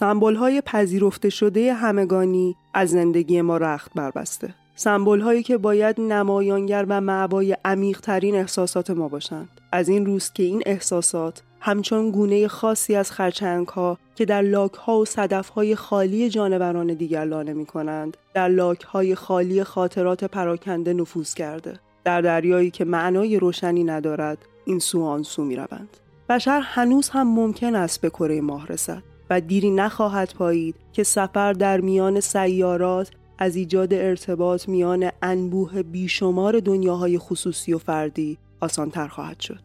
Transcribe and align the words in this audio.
سمبل 0.00 0.60
پذیرفته 0.60 1.30
شده 1.30 1.74
همگانی 1.74 2.56
از 2.74 2.90
زندگی 2.90 3.40
ما 3.40 3.56
رخت 3.56 3.92
بربسته. 3.94 4.54
سمبل 4.74 5.20
هایی 5.20 5.42
که 5.42 5.58
باید 5.58 6.00
نمایانگر 6.00 6.86
و 6.88 7.00
معبای 7.00 7.56
عمیق 7.64 8.00
ترین 8.00 8.34
احساسات 8.34 8.90
ما 8.90 9.08
باشند. 9.08 9.48
از 9.72 9.88
این 9.88 10.06
روز 10.06 10.32
که 10.32 10.42
این 10.42 10.62
احساسات 10.66 11.42
همچون 11.60 12.10
گونه 12.10 12.48
خاصی 12.48 12.94
از 12.94 13.10
خرچنگ 13.10 13.68
ها 13.68 13.98
که 14.14 14.24
در 14.24 14.42
لاک 14.42 14.74
ها 14.74 14.98
و 14.98 15.04
صدف 15.04 15.48
های 15.48 15.76
خالی 15.76 16.30
جانوران 16.30 16.86
دیگر 16.86 17.24
لانه 17.24 17.52
می 17.52 17.66
کنند 17.66 18.16
در 18.34 18.48
لاک 18.48 18.82
های 18.82 19.14
خالی 19.14 19.64
خاطرات 19.64 20.24
پراکنده 20.24 20.92
نفوذ 20.92 21.34
کرده. 21.34 21.80
در 22.04 22.20
دریایی 22.20 22.70
که 22.70 22.84
معنای 22.84 23.38
روشنی 23.38 23.84
ندارد 23.84 24.38
این 24.64 24.78
سو 24.78 25.04
آن 25.04 25.22
سو 25.22 25.44
می 25.44 25.56
روند. 25.56 25.96
بشر 26.28 26.60
هنوز 26.60 27.08
هم 27.08 27.34
ممکن 27.34 27.74
است 27.74 28.00
به 28.00 28.10
کره 28.10 28.40
ماه 28.40 28.66
رسد. 28.66 29.09
و 29.30 29.40
دیری 29.40 29.70
نخواهد 29.70 30.34
پایید 30.34 30.74
که 30.92 31.02
سفر 31.02 31.52
در 31.52 31.80
میان 31.80 32.20
سیارات 32.20 33.10
از 33.38 33.56
ایجاد 33.56 33.94
ارتباط 33.94 34.68
میان 34.68 35.10
انبوه 35.22 35.82
بیشمار 35.82 36.60
دنیاهای 36.60 37.18
خصوصی 37.18 37.72
و 37.72 37.78
فردی 37.78 38.38
آسانتر 38.60 39.08
خواهد 39.08 39.40
شد. 39.40 39.60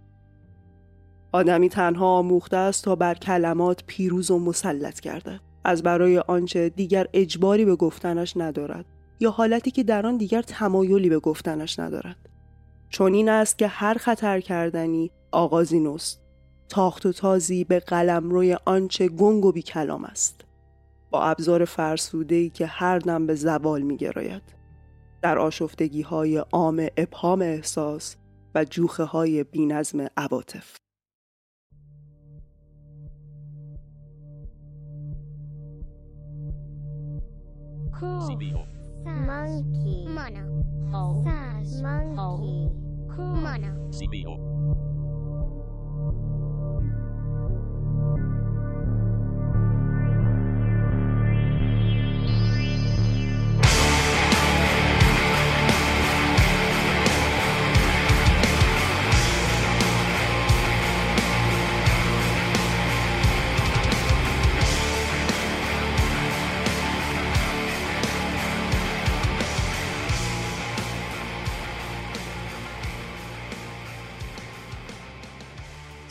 آدمی 1.31 1.69
تنها 1.69 2.07
آموخته 2.07 2.57
است 2.57 2.83
تا 2.83 2.95
بر 2.95 3.13
کلمات 3.13 3.83
پیروز 3.87 4.31
و 4.31 4.39
مسلط 4.39 4.99
گردد. 4.99 5.39
از 5.63 5.83
برای 5.83 6.19
آنچه 6.19 6.69
دیگر 6.69 7.07
اجباری 7.13 7.65
به 7.65 7.75
گفتنش 7.75 8.37
ندارد 8.37 8.85
یا 9.19 9.31
حالتی 9.31 9.71
که 9.71 9.83
در 9.83 10.07
آن 10.07 10.17
دیگر 10.17 10.41
تمایلی 10.41 11.09
به 11.09 11.19
گفتنش 11.19 11.79
ندارد. 11.79 12.15
چون 12.89 13.13
این 13.13 13.29
است 13.29 13.57
که 13.57 13.67
هر 13.67 13.93
خطر 13.93 14.39
کردنی 14.39 15.11
آغازی 15.31 15.79
نست. 15.79 16.24
تاخت 16.69 17.05
و 17.05 17.11
تازی 17.11 17.63
به 17.63 17.79
قلم 17.79 18.29
روی 18.29 18.57
آنچه 18.65 19.07
گنگ 19.07 19.45
و 19.45 19.51
بی 19.51 19.61
کلام 19.61 20.05
است. 20.05 20.41
با 21.09 21.23
ابزار 21.23 21.65
فرسوده 21.65 22.49
که 22.49 22.65
هر 22.65 22.99
دم 22.99 23.27
به 23.27 23.35
زوال 23.35 23.81
می 23.81 23.97
گراید. 23.97 24.43
در 25.21 25.37
آشفتگی 25.37 26.01
های 26.01 26.37
عام 26.37 26.87
ابهام 26.97 27.41
احساس 27.41 28.15
و 28.55 28.65
جوخه 28.65 29.03
های 29.03 29.43
بی 29.43 29.65
نظم 29.65 30.07
عواطف. 30.17 30.75
Monkey. 39.05 40.05
Mono. 40.07 40.45
Monkey. 40.91 41.45
Mono. 43.45 44.94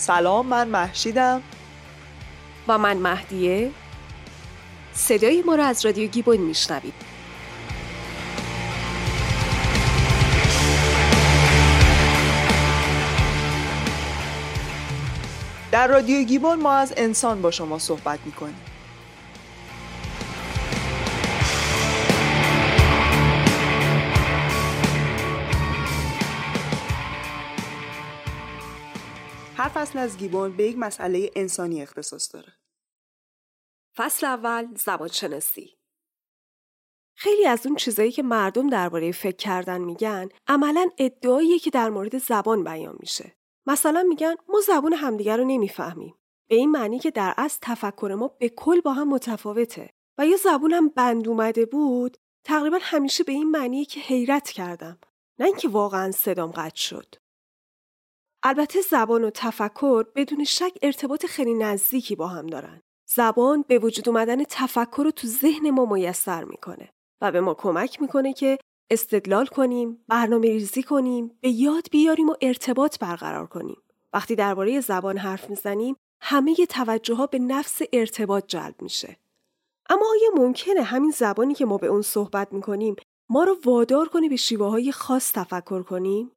سلام 0.07 0.47
من 0.47 0.69
محشیدم 0.69 1.43
و 2.69 2.79
من 2.79 2.97
مهدیه. 2.97 3.71
صدای 4.93 5.43
ما 5.43 5.55
را 5.55 5.67
از 5.67 5.87
رادیو 5.87 6.11
گیبون 6.11 6.37
میشنوید. 6.37 6.95
در 15.73 15.87
رادیو 15.87 16.23
گیبون 16.23 16.63
ما 16.63 16.73
از 16.73 16.95
انسان 16.97 17.43
با 17.43 17.51
شما 17.51 17.79
صحبت 17.79 18.19
می‌کنیم. 18.25 18.74
فصل 29.75 29.99
از 29.99 30.19
گیبون 30.19 30.57
به 30.57 30.65
یک 30.65 30.79
مسئله 30.79 31.31
انسانی 31.37 31.83
اختصاص 31.83 32.35
داره. 32.35 32.53
فصل 33.97 34.27
اول 34.27 34.75
زبان 34.75 35.09
شناسی. 35.09 35.79
خیلی 37.15 37.47
از 37.47 37.67
اون 37.67 37.77
چیزایی 37.77 38.13
که 38.13 38.23
مردم 38.23 38.71
درباره 38.71 39.13
فکر 39.13 39.37
کردن 39.37 39.81
میگن 39.81 40.29
عملا 40.47 40.91
ادعاییه 40.99 41.59
که 41.59 41.71
در 41.71 41.91
مورد 41.91 42.19
زبان 42.19 42.65
بیان 42.65 42.97
میشه. 43.01 43.37
مثلا 43.67 44.03
میگن 44.03 44.35
ما 44.49 44.61
زبان 44.61 44.93
همدیگر 44.93 45.37
رو 45.37 45.45
نمی‌فهمیم. 45.45 46.15
به 46.49 46.57
این 46.57 46.71
معنی 46.71 46.99
که 46.99 47.11
در 47.11 47.35
اصل 47.37 47.59
تفکر 47.63 48.15
ما 48.19 48.29
به 48.29 48.49
کل 48.49 48.81
با 48.81 48.93
هم 48.93 49.09
متفاوته 49.09 49.91
و 50.19 50.27
یا 50.27 50.37
زبونم 50.37 50.89
بند 50.89 51.29
اومده 51.29 51.67
بود 51.67 52.17
تقریبا 52.45 52.79
همیشه 52.81 53.25
به 53.25 53.33
این 53.33 53.51
معنیه 53.51 53.85
که 53.85 54.01
حیرت 54.01 54.51
کردم 54.51 54.99
نه 55.39 55.47
اینکه 55.47 55.69
واقعا 55.69 56.11
صدام 56.11 56.51
قطع 56.51 56.77
شد 56.77 57.24
البته 58.47 58.81
زبان 58.81 59.25
و 59.25 59.31
تفکر 59.31 60.07
بدون 60.15 60.45
شک 60.45 60.79
ارتباط 60.83 61.27
خیلی 61.27 61.55
نزدیکی 61.55 62.17
با 62.17 62.27
هم 62.27 62.47
دارن. 62.47 62.81
زبان 63.07 63.65
به 63.69 63.79
وجود 63.79 64.09
اومدن 64.09 64.45
تفکر 64.45 65.03
رو 65.03 65.11
تو 65.11 65.27
ذهن 65.27 65.71
ما 65.71 65.85
میسر 65.85 66.45
می‌کنه 66.45 66.89
و 67.21 67.33
به 67.33 67.41
ما 67.41 67.55
کمک 67.55 68.03
می‌کنه 68.03 68.33
که 68.33 68.59
استدلال 68.91 69.47
کنیم، 69.47 70.05
برنامه 70.09 70.49
ریزی 70.49 70.83
کنیم، 70.83 71.39
به 71.41 71.49
یاد 71.49 71.87
بیاریم 71.91 72.29
و 72.29 72.35
ارتباط 72.41 72.99
برقرار 72.99 73.47
کنیم. 73.47 73.77
وقتی 74.13 74.35
درباره 74.35 74.81
زبان 74.81 75.19
حرف 75.19 75.51
می‌زنیم، 75.51 75.97
همه 76.21 76.55
توجه 76.55 77.15
ها 77.15 77.27
به 77.27 77.39
نفس 77.39 77.81
ارتباط 77.93 78.47
جلب 78.47 78.83
میشه. 78.83 79.17
اما 79.91 80.07
آیا 80.11 80.45
ممکنه 80.45 80.83
همین 80.83 81.11
زبانی 81.11 81.55
که 81.55 81.65
ما 81.65 81.77
به 81.77 81.87
اون 81.87 82.03
صحبت 82.03 82.53
می‌کنیم 82.53 82.97
ما 83.29 83.45
رو 83.45 83.57
وادار 83.65 84.09
کنه 84.09 84.29
به 84.29 84.37
شیوه 84.37 84.67
های 84.67 84.93
خاص 84.93 85.33
تفکر 85.33 85.83
کنیم؟ 85.83 86.31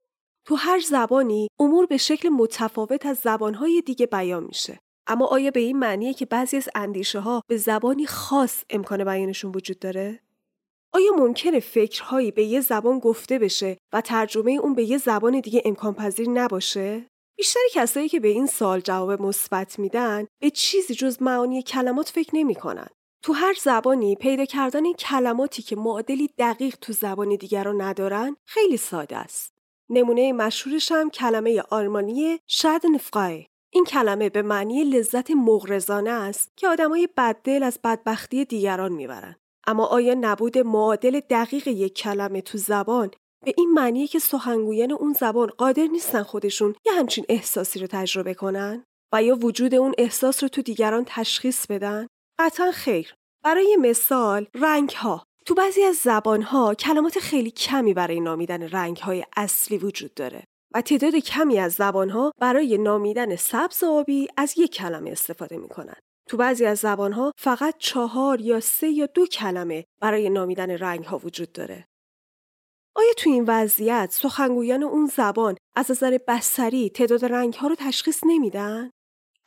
تو 0.47 0.55
هر 0.55 0.79
زبانی 0.79 1.47
امور 1.59 1.85
به 1.85 1.97
شکل 1.97 2.29
متفاوت 2.29 3.05
از 3.05 3.17
زبانهای 3.17 3.81
دیگه 3.81 4.05
بیان 4.05 4.43
میشه. 4.43 4.79
اما 5.07 5.25
آیا 5.25 5.51
به 5.51 5.59
این 5.59 5.79
معنیه 5.79 6.13
که 6.13 6.25
بعضی 6.25 6.57
از 6.57 6.69
اندیشه 6.75 7.19
ها 7.19 7.41
به 7.47 7.57
زبانی 7.57 8.05
خاص 8.05 8.63
امکان 8.69 9.03
بیانشون 9.03 9.51
وجود 9.55 9.79
داره؟ 9.79 10.19
آیا 10.93 11.11
ممکنه 11.17 11.59
فکرهایی 11.59 12.31
به 12.31 12.43
یه 12.43 12.61
زبان 12.61 12.99
گفته 12.99 13.39
بشه 13.39 13.77
و 13.93 14.01
ترجمه 14.01 14.51
اون 14.51 14.75
به 14.75 14.83
یه 14.83 14.97
زبان 14.97 15.39
دیگه 15.39 15.61
امکان 15.65 15.93
پذیر 15.93 16.29
نباشه؟ 16.29 17.05
بیشتر 17.37 17.59
کسایی 17.73 18.09
که 18.09 18.19
به 18.19 18.27
این 18.27 18.47
سال 18.47 18.79
جواب 18.79 19.21
مثبت 19.21 19.79
میدن 19.79 20.25
به 20.41 20.49
چیزی 20.49 20.93
جز 20.93 21.21
معانی 21.21 21.63
کلمات 21.63 22.09
فکر 22.09 22.35
نمی‌کنن. 22.35 22.87
تو 23.23 23.33
هر 23.33 23.53
زبانی 23.61 24.15
پیدا 24.15 24.45
کردن 24.45 24.85
این 24.85 24.95
کلماتی 24.95 25.61
که 25.61 25.75
معادلی 25.75 26.29
دقیق 26.37 26.75
تو 26.81 26.93
زبان 26.93 27.35
دیگر 27.35 27.73
ندارن 27.77 28.35
خیلی 28.45 28.77
ساده 28.77 29.17
است. 29.17 29.56
نمونه 29.89 30.33
مشهورش 30.33 30.91
هم 30.91 31.09
کلمه 31.09 31.63
آلمانی 31.69 32.39
نفقای. 32.93 33.45
این 33.73 33.85
کلمه 33.85 34.29
به 34.29 34.41
معنی 34.41 34.83
لذت 34.83 35.31
مغرزانه 35.31 36.09
است 36.09 36.51
که 36.55 36.67
آدمای 36.67 37.09
بددل 37.17 37.63
از 37.63 37.79
بدبختی 37.83 38.45
دیگران 38.45 38.91
می‌برند. 38.91 39.39
اما 39.67 39.85
آیا 39.85 40.13
نبود 40.13 40.57
معادل 40.57 41.19
دقیق 41.19 41.67
یک 41.67 41.93
کلمه 41.93 42.41
تو 42.41 42.57
زبان 42.57 43.11
به 43.45 43.53
این 43.57 43.73
معنیه 43.73 44.07
که 44.07 44.19
سخنگویان 44.19 44.91
اون 44.91 45.13
زبان 45.13 45.47
قادر 45.47 45.85
نیستن 45.85 46.23
خودشون 46.23 46.75
یه 46.85 46.93
همچین 46.93 47.25
احساسی 47.29 47.79
رو 47.79 47.87
تجربه 47.87 48.33
کنن 48.33 48.83
و 49.13 49.23
یا 49.23 49.35
وجود 49.35 49.75
اون 49.75 49.93
احساس 49.97 50.43
رو 50.43 50.49
تو 50.49 50.61
دیگران 50.61 51.03
تشخیص 51.07 51.67
بدن؟ 51.67 52.07
قطعا 52.39 52.71
خیر. 52.71 53.13
برای 53.43 53.77
مثال 53.79 54.47
رنگ 54.55 54.89
ها 54.89 55.23
تو 55.47 55.53
بعضی 55.53 55.83
از 55.83 55.95
زبانها 55.95 56.73
کلمات 56.73 57.19
خیلی 57.19 57.51
کمی 57.51 57.93
برای 57.93 58.19
نامیدن 58.19 58.63
رنگهای 58.63 59.25
اصلی 59.37 59.77
وجود 59.77 60.13
داره 60.13 60.43
و 60.73 60.81
تعداد 60.81 61.15
کمی 61.15 61.59
از 61.59 61.73
زبانها 61.73 62.31
برای 62.39 62.77
نامیدن 62.77 63.35
سبز 63.35 63.83
آبی 63.83 64.27
از 64.37 64.53
یک 64.57 64.71
کلمه 64.71 65.11
استفاده 65.11 65.57
می‌کنن. 65.57 65.95
تو 66.29 66.37
بعضی 66.37 66.65
از 66.65 66.79
زبانها 66.79 67.31
فقط 67.37 67.75
چهار 67.77 68.41
یا 68.41 68.59
سه 68.59 68.89
یا 68.89 69.05
دو 69.05 69.25
کلمه 69.25 69.85
برای 70.01 70.29
نامیدن 70.29 70.71
رنگها 70.71 71.17
وجود 71.17 71.51
داره. 71.51 71.85
آیا 72.95 73.13
تو 73.17 73.29
این 73.29 73.45
وضعیت 73.47 74.09
سخنگویان 74.11 74.83
اون 74.83 75.05
زبان 75.05 75.57
از 75.75 75.91
نظر 75.91 76.17
بسری 76.27 76.89
تعداد 76.89 77.25
رنگها 77.25 77.67
رو 77.67 77.75
تشخیص 77.75 78.19
نمیدن؟ 78.25 78.89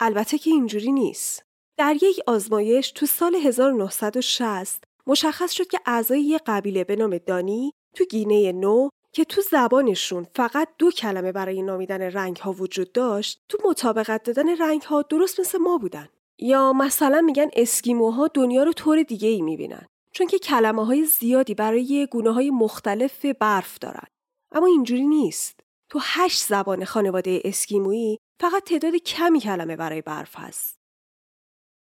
البته 0.00 0.38
که 0.38 0.50
اینجوری 0.50 0.92
نیست. 0.92 1.42
در 1.78 1.96
یک 2.02 2.20
آزمایش 2.26 2.92
تو 2.92 3.06
سال 3.06 3.34
1960 3.34 4.89
مشخص 5.10 5.52
شد 5.52 5.66
که 5.66 5.80
اعضای 5.86 6.22
یک 6.22 6.42
قبیله 6.46 6.84
به 6.84 6.96
نام 6.96 7.18
دانی 7.18 7.72
تو 7.96 8.04
گینه 8.04 8.52
نو 8.52 8.88
که 9.12 9.24
تو 9.24 9.40
زبانشون 9.40 10.26
فقط 10.34 10.68
دو 10.78 10.90
کلمه 10.90 11.32
برای 11.32 11.62
نامیدن 11.62 12.02
رنگ 12.02 12.36
ها 12.36 12.52
وجود 12.52 12.92
داشت 12.92 13.40
تو 13.48 13.58
مطابقت 13.64 14.22
دادن 14.22 14.56
رنگ 14.56 14.82
ها 14.82 15.02
درست 15.02 15.40
مثل 15.40 15.58
ما 15.58 15.78
بودن. 15.78 16.08
یا 16.38 16.72
مثلا 16.72 17.20
میگن 17.20 17.48
اسکیموها 17.52 18.28
دنیا 18.34 18.62
رو 18.62 18.72
طور 18.72 19.02
دیگه 19.02 19.28
ای 19.28 19.42
می‌بینن 19.42 19.86
چون 20.12 20.26
که 20.26 20.38
کلمه 20.38 20.86
های 20.86 21.04
زیادی 21.04 21.54
برای 21.54 22.08
گونه 22.10 22.32
های 22.32 22.50
مختلف 22.50 23.26
برف 23.26 23.78
دارن. 23.78 24.06
اما 24.52 24.66
اینجوری 24.66 25.06
نیست. 25.06 25.60
تو 25.88 25.98
هشت 26.02 26.42
زبان 26.42 26.84
خانواده 26.84 27.40
اسکیمویی 27.44 28.18
فقط 28.40 28.64
تعداد 28.64 28.94
کمی 28.94 29.40
کلمه 29.40 29.76
برای 29.76 30.02
برف 30.02 30.34
هست. 30.36 30.79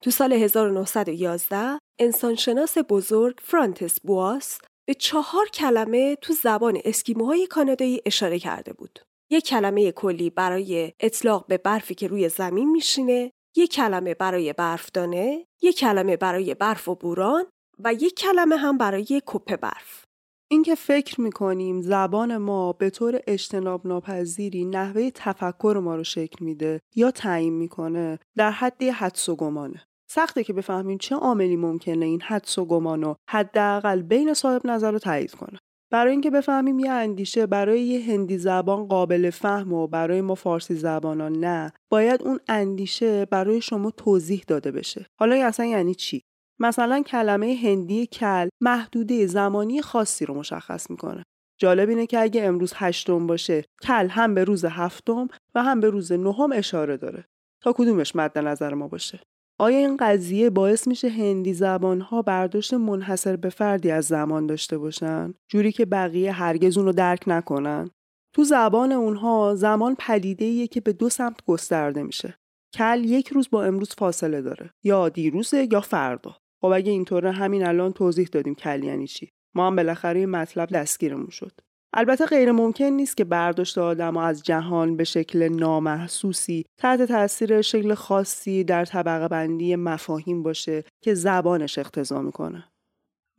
تو 0.03 0.12
سال 0.12 0.33
1911 0.33 1.80
انسانشناس 2.00 2.77
بزرگ 2.89 3.39
فرانتس 3.42 4.00
بواس 4.00 4.59
به 4.88 4.94
چهار 4.94 5.47
کلمه 5.47 6.15
تو 6.15 6.33
زبان 6.33 6.80
اسکیموهای 6.86 7.47
کانادایی 7.47 8.01
اشاره 8.06 8.39
کرده 8.39 8.74
بود. 8.74 9.00
یک 9.31 9.45
کلمه 9.45 9.92
کلی 9.92 10.30
برای 10.30 10.94
اطلاق 11.00 11.47
به 11.47 11.57
برفی 11.57 11.95
که 11.95 12.07
روی 12.07 12.30
زمین 12.30 12.71
میشینه، 12.71 13.31
یک 13.56 13.71
کلمه 13.71 14.13
برای 14.13 14.53
برفدانه، 14.53 15.45
یک 15.62 15.77
کلمه 15.77 16.18
برای 16.18 16.53
برف 16.53 16.88
و 16.88 16.95
بوران 16.95 17.45
و 17.80 17.94
یک 17.94 18.15
کلمه 18.15 18.56
هم 18.56 18.77
برای 18.77 19.21
کپه 19.25 19.57
برف. 19.57 20.05
اینکه 20.51 20.75
فکر 20.75 21.21
می‌کنیم 21.21 21.81
زبان 21.81 22.38
ما 22.38 22.74
به 22.74 22.89
طور 22.89 23.19
اجتناب 23.27 23.88
ناپذیری 23.88 24.65
نحوه 24.65 25.09
تفکر 25.09 25.80
ما 25.83 25.95
رو 25.95 26.03
شکل 26.03 26.45
میده 26.45 26.80
یا 26.95 27.12
تعیین 27.12 27.53
می‌کنه 27.53 28.19
در 28.38 28.51
حد 28.51 28.83
حدس 28.83 29.30
و 29.30 29.36
گمانه. 29.36 29.83
سخته 30.09 30.44
که 30.44 30.53
بفهمیم 30.53 30.97
چه 30.97 31.15
عاملی 31.15 31.56
ممکنه 31.56 32.06
این 32.06 32.21
حدس 32.21 32.57
و 32.57 32.65
گمان 32.65 33.01
رو 33.01 33.15
حداقل 33.30 34.01
بین 34.01 34.33
صاحب 34.33 34.68
نظر 34.68 34.92
رو 34.92 35.00
تایید 35.00 35.31
کنه. 35.31 35.59
برای 35.92 36.12
اینکه 36.12 36.30
بفهمیم 36.30 36.80
یه 36.80 36.92
اندیشه 36.92 37.45
برای 37.45 37.81
یه 37.81 38.13
هندی 38.13 38.38
زبان 38.38 38.88
قابل 38.88 39.30
فهم 39.30 39.74
و 39.74 39.88
برای 39.88 40.21
ما 40.21 40.36
فارسی 40.36 40.75
زبانان 40.75 41.31
نه 41.31 41.74
باید 41.92 42.24
اون 42.24 42.39
اندیشه 42.47 43.25
برای 43.25 43.62
شما 43.62 43.92
توضیح 43.92 44.44
داده 44.47 44.71
بشه. 44.71 45.06
حالا 45.19 45.45
اصلا 45.45 45.65
یعنی 45.65 45.95
چی؟ 45.95 46.21
مثلا 46.60 47.02
کلمه 47.02 47.60
هندی 47.63 48.07
کل 48.07 48.48
محدوده 48.62 49.25
زمانی 49.25 49.81
خاصی 49.81 50.25
رو 50.25 50.34
مشخص 50.34 50.90
می‌کنه. 50.90 51.24
جالب 51.62 51.90
اینه 51.90 52.06
که 52.06 52.19
اگه 52.19 52.44
امروز 52.44 52.74
هشتم 52.75 53.28
باشه 53.28 53.66
کل 53.81 54.07
هم 54.10 54.36
به 54.36 54.44
روز 54.44 54.66
هفتم 54.66 55.28
و 55.56 55.63
هم 55.63 55.80
به 55.80 55.90
روز 55.90 56.12
نهم 56.12 56.52
اشاره 56.52 56.98
داره. 56.98 57.25
تا 57.63 57.74
کدومش 57.74 58.16
مد 58.16 58.38
نظر 58.38 58.74
ما 58.74 58.88
باشه؟ 58.88 59.19
آیا 59.60 59.78
این 59.78 59.98
قضیه 59.98 60.50
باعث 60.50 60.88
میشه 60.88 61.10
هندی 61.10 61.54
زبانها 61.54 62.22
برداشت 62.22 62.74
منحصر 62.74 63.36
به 63.36 63.50
فردی 63.50 63.92
از 63.92 64.06
زمان 64.06 64.48
داشته 64.48 64.78
باشن؟ 64.78 65.34
جوری 65.52 65.72
که 65.72 65.86
بقیه 65.86 66.31
هرگز 66.31 66.78
اون 66.78 66.86
رو 66.86 66.92
درک 66.92 67.24
نکنن؟ 67.28 67.90
تو 68.36 68.44
زبان 68.44 68.92
اونها 68.92 69.56
زمان 69.56 69.96
پدیده 70.00 70.68
که 70.68 70.81
به 70.81 70.94
دو 70.94 71.10
سمت 71.10 71.46
گسترده 71.46 72.04
میشه. 72.04 72.38
کل 72.74 73.04
یک 73.06 73.28
روز 73.28 73.50
با 73.50 73.63
امروز 73.63 73.90
فاصله 73.98 74.42
داره. 74.42 74.72
یا 74.84 75.10
دیروزه 75.10 75.68
یا 75.72 75.81
فردا. 75.81 76.38
خب 76.65 76.71
اگه 76.71 76.91
اینطوره 76.91 77.31
همین 77.31 77.65
الان 77.65 77.94
توضیح 77.94 78.27
دادیم 78.31 78.56
کل 78.56 78.83
یعنی 78.83 79.07
چی 79.07 79.29
ما 79.56 79.67
هم 79.67 79.75
بالاخره 79.75 80.19
این 80.19 80.29
مطلب 80.29 80.69
دستگیرمون 80.69 81.29
شد 81.29 81.51
البته 81.94 82.25
غیر 82.25 82.51
ممکن 82.51 82.85
نیست 82.85 83.17
که 83.17 83.23
برداشت 83.23 83.77
آدم 83.77 84.17
از 84.17 84.44
جهان 84.44 84.97
به 84.97 85.03
شکل 85.03 85.47
نامحسوسی 85.47 86.65
تحت 86.79 87.01
تاثیر 87.01 87.62
شکل 87.62 87.94
خاصی 87.94 88.63
در 88.63 88.85
طبقه 88.85 89.27
بندی 89.27 89.75
مفاهیم 89.75 90.44
باشه 90.44 90.83
که 91.03 91.13
زبانش 91.13 91.77
اختضا 91.77 92.21
می‌کنه. 92.21 92.63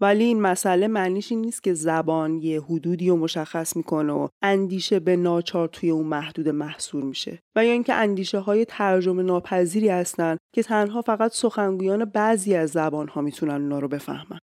ولی 0.01 0.25
این 0.25 0.41
مسئله 0.41 0.89
معنیش 0.89 1.33
این 1.33 1.41
نیست 1.41 1.63
که 1.63 1.75
زبان 1.75 2.39
یه 2.39 2.61
حدودی 2.61 3.09
رو 3.09 3.17
مشخص 3.17 3.77
می‌کنه 3.77 4.13
و 4.13 4.29
اندیشه 4.43 5.01
به 5.01 5.17
ناچار 5.17 5.69
توی 5.69 5.91
اون 5.91 6.07
محدود 6.07 6.49
محصور 6.49 7.05
میشه 7.05 7.39
و 7.57 7.65
یا 7.65 7.73
اینکه 7.73 7.95
اندیشه 7.95 8.39
های 8.39 8.65
ترجمه 8.65 9.23
ناپذیری 9.23 9.89
هستن 9.89 10.37
که 10.55 10.63
تنها 10.63 11.03
فقط 11.03 11.33
سخنگویان 11.33 12.05
بعضی 12.05 12.55
از 12.55 12.71
زبان 12.71 13.09
ها 13.09 13.21
می‌تونن 13.21 13.63
اونا 13.63 13.79
رو 13.79 13.89
بفهمن. 13.89 14.39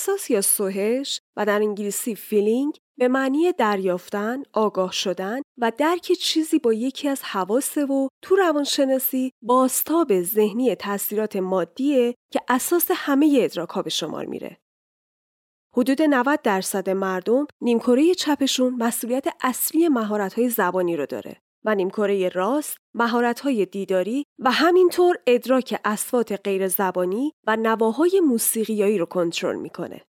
احساس 0.00 0.30
یا 0.30 0.40
سوهش 0.40 1.20
و 1.36 1.46
در 1.46 1.62
انگلیسی 1.62 2.14
feeling 2.14 2.78
به 2.98 3.08
معنی 3.08 3.52
دریافتن، 3.52 4.42
آگاه 4.52 4.92
شدن 4.92 5.40
و 5.58 5.72
درک 5.78 6.12
چیزی 6.12 6.58
با 6.58 6.72
یکی 6.72 7.08
از 7.08 7.22
حواسه 7.22 7.84
و 7.84 8.08
تو 8.22 8.36
روانشناسی 8.36 9.32
بازتاب 9.42 10.22
ذهنی 10.22 10.74
تاثیرات 10.74 11.36
مادیه 11.36 12.14
که 12.32 12.40
اساس 12.48 12.90
همه 12.94 13.38
ادراک 13.40 13.84
به 13.84 13.90
شمار 13.90 14.24
میره. 14.24 14.56
حدود 15.76 16.02
90 16.02 16.42
درصد 16.42 16.90
مردم 16.90 17.46
نیمکره 17.60 18.14
چپشون 18.14 18.74
مسئولیت 18.74 19.26
اصلی 19.40 19.88
مهارت 19.88 20.48
زبانی 20.48 20.96
رو 20.96 21.06
داره 21.06 21.40
و 21.64 21.74
نیمکره 21.74 22.28
راست 22.28 22.76
مهارت‌های 22.94 23.66
دیداری 23.66 24.24
و 24.38 24.50
همینطور 24.50 25.16
ادراک 25.26 25.80
اصوات 25.84 26.40
غیر 26.44 26.68
زبانی 26.68 27.32
و 27.46 27.56
نواهای 27.56 28.20
موسیقیایی 28.20 28.98
رو 28.98 29.06
کنترل 29.06 29.56
می‌کنه. 29.56 30.00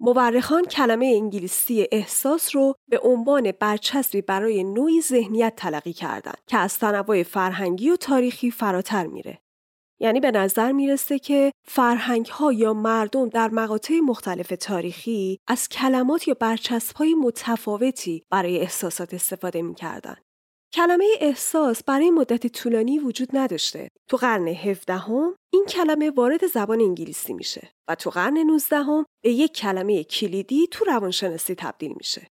مورخان 0.00 0.64
کلمه 0.64 1.06
انگلیسی 1.06 1.88
احساس 1.92 2.56
رو 2.56 2.74
به 2.90 2.98
عنوان 2.98 3.52
برچسبی 3.52 4.22
برای 4.22 4.64
نوعی 4.64 5.00
ذهنیت 5.00 5.52
تلقی 5.56 5.92
کردند 5.92 6.38
که 6.46 6.58
از 6.58 6.78
تنوع 6.78 7.22
فرهنگی 7.22 7.90
و 7.90 7.96
تاریخی 7.96 8.50
فراتر 8.50 9.06
میره. 9.06 9.38
یعنی 10.00 10.20
به 10.20 10.30
نظر 10.30 10.72
می‌رسه 10.72 11.18
که 11.18 11.52
فرهنگ 11.64 12.26
ها 12.26 12.52
یا 12.52 12.74
مردم 12.74 13.28
در 13.28 13.48
مقاطع 13.48 14.00
مختلف 14.00 14.52
تاریخی 14.60 15.38
از 15.46 15.68
کلمات 15.68 16.28
یا 16.28 16.34
برچسب 16.40 16.96
های 16.96 17.14
متفاوتی 17.14 18.22
برای 18.30 18.58
احساسات 18.58 19.14
استفاده 19.14 19.62
می‌کردن. 19.62 20.16
کلمه 20.74 21.04
احساس 21.20 21.84
برای 21.84 22.10
مدت 22.10 22.46
طولانی 22.46 22.98
وجود 22.98 23.28
نداشته. 23.36 23.88
تو 24.08 24.16
قرن 24.16 24.48
17 24.48 24.94
هم 24.94 25.34
این 25.52 25.64
کلمه 25.64 26.10
وارد 26.10 26.46
زبان 26.46 26.80
انگلیسی 26.80 27.32
میشه 27.32 27.70
و 27.88 27.94
تو 27.94 28.10
قرن 28.10 28.38
19 28.38 28.76
هم 28.76 29.04
به 29.24 29.30
یک 29.30 29.52
کلمه 29.52 30.04
کلیدی 30.04 30.66
تو 30.70 30.84
روانشناسی 30.84 31.54
تبدیل 31.54 31.92
میشه. 31.96 32.26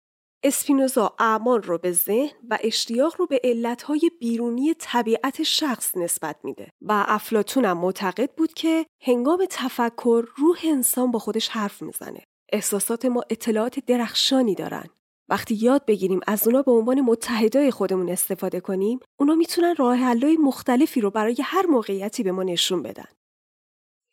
اسپینوزا 0.45 1.15
اعمال 1.19 1.63
رو 1.63 1.79
به 1.79 1.93
ذهن 1.93 2.37
و 2.51 2.59
اشتیاق 2.63 3.15
رو 3.19 3.27
به 3.27 3.41
علتهای 3.45 4.11
بیرونی 4.21 4.75
طبیعت 4.75 5.43
شخص 5.43 5.97
نسبت 5.97 6.37
میده 6.45 6.71
و 6.83 7.05
افلاتون 7.09 7.65
هم 7.65 7.79
معتقد 7.79 8.31
بود 8.37 8.53
که 8.53 8.87
هنگام 9.03 9.47
تفکر 9.51 10.25
روح 10.37 10.61
انسان 10.65 11.11
با 11.11 11.19
خودش 11.19 11.49
حرف 11.49 11.83
می‌زنه. 11.83 12.25
احساسات 12.53 13.05
ما 13.05 13.23
اطلاعات 13.31 13.79
درخشانی 13.87 14.55
دارن 14.55 14.87
وقتی 15.31 15.55
یاد 15.55 15.85
بگیریم 15.85 16.21
از 16.27 16.47
اونا 16.47 16.63
به 16.63 16.73
عنوان 16.73 17.01
متحدای 17.01 17.71
خودمون 17.71 18.11
استفاده 18.11 18.61
کنیم 18.61 18.99
اونا 19.21 19.35
می‌تونن 19.35 19.75
راه 19.79 19.97
حلای 19.97 20.37
مختلفی 20.37 21.01
رو 21.01 21.11
برای 21.11 21.37
هر 21.45 21.67
موقعیتی 21.67 22.23
به 22.23 22.33
ما 22.33 22.43
نشون 22.43 22.83
بدن 22.83 23.05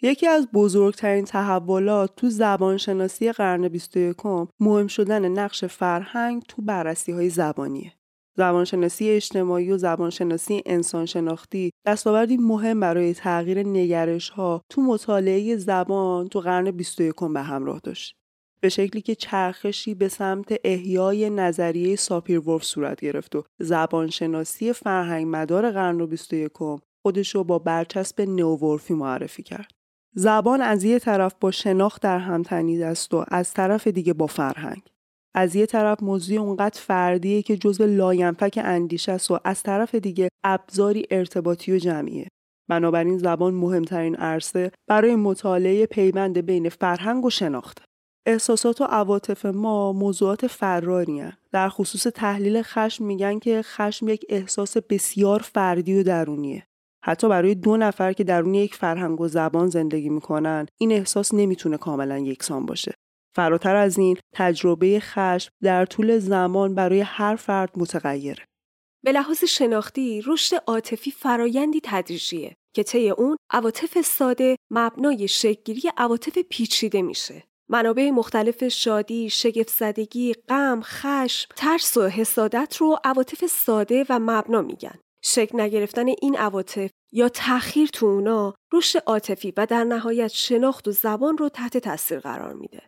یکی 0.02 0.28
از 0.28 0.48
بزرگترین 0.54 1.26
تحولات 1.26 2.16
تو 2.16 2.30
زبانشناسی 2.30 3.32
قرن 3.32 3.68
21 3.68 4.16
مهم 4.60 4.88
شدن 4.88 5.28
نقش 5.28 5.66
فرهنگ 5.66 6.44
تو 6.48 6.62
بررسی 6.62 7.12
های 7.12 7.30
زبانیه. 7.30 7.94
زبانشناسی 8.38 9.10
اجتماعی 9.10 9.72
و 9.72 9.78
زبانشناسی 9.78 10.62
انسانشناختی 10.66 11.72
دستاوردی 11.86 12.38
مهم 12.38 12.80
برای 12.80 13.14
تغییر 13.14 13.68
نگرش 13.68 14.30
ها 14.30 14.62
تو 14.70 14.82
مطالعه 14.82 15.58
زبان 15.58 16.28
تو 16.28 16.40
قرن 16.40 16.72
21 16.72 17.16
به 17.34 17.42
همراه 17.42 17.80
داشت. 17.84 18.16
به 18.60 18.70
شکلی 18.70 19.02
که 19.02 19.16
چرخشی 19.16 19.94
به 19.94 20.08
سمت 20.08 20.56
احیای 20.64 21.30
نظریه 21.30 21.96
ساپیر 21.96 22.42
صورت 22.62 23.02
گرفت 23.02 23.36
و 23.36 23.44
زبانشناسی 23.60 24.74
فرهنگ 24.74 25.28
مدار 25.30 25.72
قرن 25.72 26.06
21 26.06 26.52
خودش 27.02 27.36
رو 27.36 27.44
با 27.44 27.60
برچسب 27.60 28.22
نوورفی 28.22 28.94
معرفی 28.94 29.44
کرد. 29.44 29.72
زبان 30.16 30.62
از 30.62 30.84
یه 30.84 31.00
طرف 31.00 31.34
با 31.40 31.52
شناخت 31.52 32.02
در 32.02 32.20
هم 32.20 32.44
تنید 32.44 32.82
است 32.82 33.14
و 33.14 33.26
از 33.28 33.54
طرف 33.54 33.88
دیگه 33.88 34.14
با 34.14 34.28
فرهنگ. 34.28 34.82
از 35.36 35.56
یه 35.56 35.66
طرف 35.66 36.04
موضوع 36.04 36.38
اونقدر 36.38 36.82
فردیه 36.82 37.42
که 37.42 37.58
جزو 37.58 37.86
لاینفک 37.86 38.60
اندیشه 38.64 39.12
است 39.12 39.32
و 39.32 39.40
از 39.44 39.64
طرف 39.64 39.96
دیگه 39.96 40.30
ابزاری 40.44 41.08
ارتباطی 41.12 41.72
و 41.72 41.78
جمعیه. 41.78 42.28
بنابراین 42.70 43.18
زبان 43.18 43.54
مهمترین 43.54 44.16
عرصه 44.16 44.72
برای 44.88 45.16
مطالعه 45.16 45.86
پیوند 45.86 46.38
بین 46.38 46.70
فرهنگ 46.70 47.26
و 47.26 47.30
شناخت. 47.30 47.87
احساسات 48.28 48.82
و 48.82 48.84
عواطف 48.84 49.46
ما 49.46 49.94
موضوعات 49.94 50.48
فراری 50.48 51.24
در 51.52 51.70
خصوص 51.70 52.04
تحلیل 52.04 52.62
خشم 52.62 53.04
میگن 53.04 53.40
که 53.40 53.62
خشم 53.62 54.08
یک 54.08 54.26
احساس 54.30 54.78
بسیار 54.78 55.40
فردی 55.40 56.00
و 56.00 56.04
درونیه. 56.04 56.68
حتی 57.06 57.30
برای 57.30 57.56
دو 57.56 57.78
نفر 57.78 58.14
که 58.14 58.24
درون 58.24 58.54
یک 58.54 58.76
فرهنگ 58.76 59.22
و 59.22 59.28
زبان 59.28 59.70
زندگی 59.70 60.10
می‌کنن 60.10 60.66
این 60.78 60.92
احساس 60.92 61.34
نمی‌تونه 61.34 61.78
کاملا 61.78 62.18
یکسان 62.18 62.66
باشه. 62.66 62.94
فراتر 63.36 63.76
از 63.76 63.98
این 63.98 64.18
تجربه 64.36 65.00
خشم 65.00 65.52
در 65.64 65.86
طول 65.86 66.20
زمان 66.20 66.76
برای 66.76 67.02
هر 67.02 67.36
فرد 67.36 67.72
متغیره. 67.78 68.46
به 69.04 69.12
لحاظ 69.12 69.44
شناختی 69.44 70.22
رشد 70.26 70.56
عاطفی 70.68 71.12
فرایندی 71.12 71.82
تدریجیه 71.84 72.56
که 72.76 72.84
طی 72.84 73.10
اون 73.10 73.38
عواطف 73.50 74.02
ساده 74.02 74.56
مبنای 74.72 75.28
شکلگیری 75.28 75.92
عواطف 75.98 76.38
پیچیده 76.50 77.02
میشه. 77.02 77.44
منابع 77.70 78.10
مختلف 78.10 78.64
شادی، 78.64 79.30
شگفتزدگی، 79.30 80.34
غم، 80.34 80.82
خشم، 80.84 81.50
ترس 81.56 81.98
و 81.98 82.08
حسادت 82.08 82.78
رو 82.78 83.00
عواطف 83.04 83.46
ساده 83.46 84.06
و 84.10 84.20
مبنا 84.20 84.62
میگن. 84.62 85.00
شکل 85.24 85.62
نگرفتن 85.62 86.08
این 86.08 86.38
عواطف 86.38 86.90
یا 87.12 87.30
تأخیر 87.30 87.88
تو 87.88 88.06
اونا 88.06 88.54
رشد 88.74 89.00
عاطفی 89.06 89.54
و 89.58 89.66
در 89.66 89.84
نهایت 89.84 90.28
شناخت 90.28 90.88
و 90.88 90.92
زبان 90.92 91.38
رو 91.38 91.50
تحت 91.50 91.78
تاثیر 91.78 92.20
قرار 92.20 92.54
میده. 92.54 92.82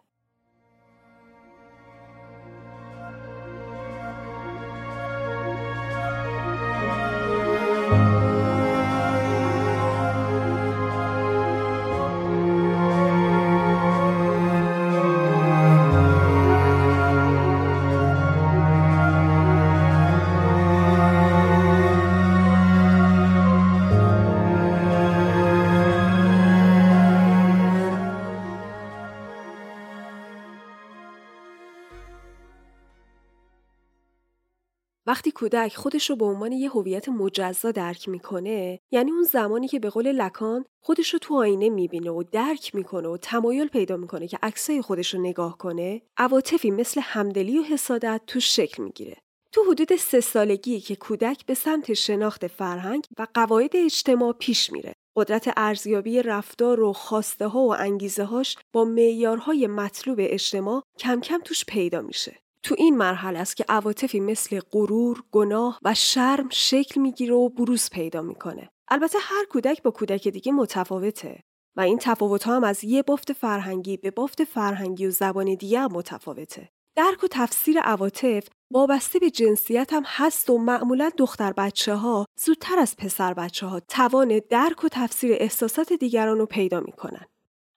وقتی 35.20 35.32
کودک 35.32 35.76
خودش 35.76 36.10
رو 36.10 36.16
به 36.16 36.26
عنوان 36.26 36.52
یه 36.52 36.70
هویت 36.70 37.10
مجزا 37.10 37.72
درک 37.72 38.10
می‌کنه 38.10 38.80
یعنی 38.92 39.12
اون 39.12 39.24
زمانی 39.24 39.68
که 39.68 39.80
به 39.80 39.90
قول 39.90 40.12
لکان 40.12 40.66
خودش 40.84 41.14
رو 41.14 41.20
تو 41.20 41.36
آینه 41.36 41.70
می‌بینه 41.70 42.12
و 42.12 42.24
درک 42.32 42.76
می‌کنه 42.76 43.08
و 43.08 43.18
تمایل 43.18 43.68
پیدا 43.68 43.98
می‌کنه 43.98 44.28
که 44.28 44.40
عکسای 44.44 44.82
خودش 44.82 45.14
رو 45.14 45.22
نگاه 45.22 45.58
کنه 45.58 46.02
عواطفی 46.18 46.72
مثل 46.72 47.02
همدلی 47.04 47.60
و 47.60 47.64
حسادت 47.64 48.22
تو 48.28 48.40
شکل 48.40 48.84
می‌گیره. 48.84 49.18
تو 49.52 49.64
حدود 49.72 49.96
سه 49.96 50.20
سالگی 50.20 50.80
که 50.80 50.96
کودک 50.96 51.46
به 51.46 51.54
سمت 51.54 51.94
شناخت 51.94 52.48
فرهنگ 52.48 53.04
و 53.18 53.28
قواعد 53.34 53.76
اجتماع 53.76 54.34
پیش 54.34 54.72
میره. 54.72 54.94
قدرت 55.16 55.54
ارزیابی 55.58 56.22
رفتار 56.22 56.82
و 56.82 56.94
خواسته 56.94 57.48
ها 57.48 57.60
و 57.60 57.76
انگیزه 57.76 58.24
هاش 58.24 58.58
با 58.74 58.86
معیارهای 58.86 59.68
مطلوب 59.68 60.18
اجتماع 60.22 60.84
کم 61.00 61.22
کم 61.22 61.40
توش 61.46 61.66
پیدا 61.66 62.02
میشه. 62.02 62.40
تو 62.64 62.76
این 62.78 62.98
مرحله 62.98 63.40
است 63.40 63.58
که 63.58 63.66
عواطفی 63.70 64.20
مثل 64.20 64.60
غرور، 64.72 65.24
گناه 65.32 65.80
و 65.84 65.94
شرم 65.94 66.50
شکل 66.52 67.02
می‌گیره 67.02 67.36
و 67.36 67.50
بروز 67.50 67.90
پیدا 67.90 68.22
می‌کنه. 68.22 68.70
البته 68.88 69.18
هر 69.22 69.46
کودک 69.46 69.84
با 69.84 69.92
کودک 69.92 70.28
دیگه 70.28 70.52
متفاوته 70.52 71.44
و 71.76 71.82
این 71.82 71.98
تفاوت 72.02 72.48
هم 72.48 72.64
از 72.64 72.84
یه 72.84 73.04
بافت 73.04 73.34
فرهنگی 73.34 73.98
به 73.98 74.12
بافت 74.12 74.44
فرهنگی 74.44 75.08
و 75.08 75.12
زبان 75.12 75.56
دیگه 75.56 75.80
هم 75.80 75.92
متفاوته. 75.92 76.70
درک 76.96 77.24
و 77.24 77.28
تفسیر 77.32 77.80
عواطف 77.80 78.48
وابسته 78.72 79.20
به 79.20 79.30
جنسیت 79.30 79.94
هم 79.94 80.04
هست 80.06 80.50
و 80.50 80.58
معمولا 80.58 81.12
دختر 81.18 81.54
بچه 81.54 81.96
ها 81.96 82.26
زودتر 82.40 82.80
از 82.80 82.96
پسر 82.98 83.34
بچه 83.34 83.68
ها 83.68 83.80
توان 83.80 84.42
درک 84.50 84.84
و 84.84 84.88
تفسیر 84.92 85.36
احساسات 85.40 85.94
دیگران 85.94 86.38
رو 86.38 86.46
پیدا 86.46 86.80
می‌کنن. 86.80 87.26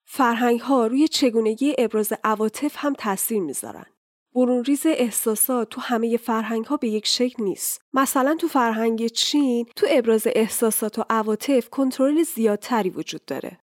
فرهنگ 0.04 0.60
ها 0.60 0.86
روی 0.86 1.08
چگونگی 1.08 1.74
ابراز 1.78 2.12
عواطف 2.24 2.74
هم 2.76 2.94
تاثیر 2.94 3.40
می‌ذارن. 3.40 3.86
برونریز 4.34 4.82
احساسات 4.86 5.68
تو 5.68 5.80
همه 5.80 6.16
فرهنگ 6.16 6.64
ها 6.64 6.76
به 6.76 6.88
یک 6.88 7.06
شکل 7.06 7.44
نیست. 7.44 7.80
مثلا 7.92 8.36
تو 8.40 8.48
فرهنگ 8.48 9.06
چین 9.06 9.66
تو 9.76 9.86
ابراز 9.90 10.26
احساسات 10.26 10.98
و 10.98 11.04
عواطف 11.10 11.68
کنترل 11.68 12.22
زیادتری 12.22 12.90
وجود 12.90 13.24
داره. 13.24 13.58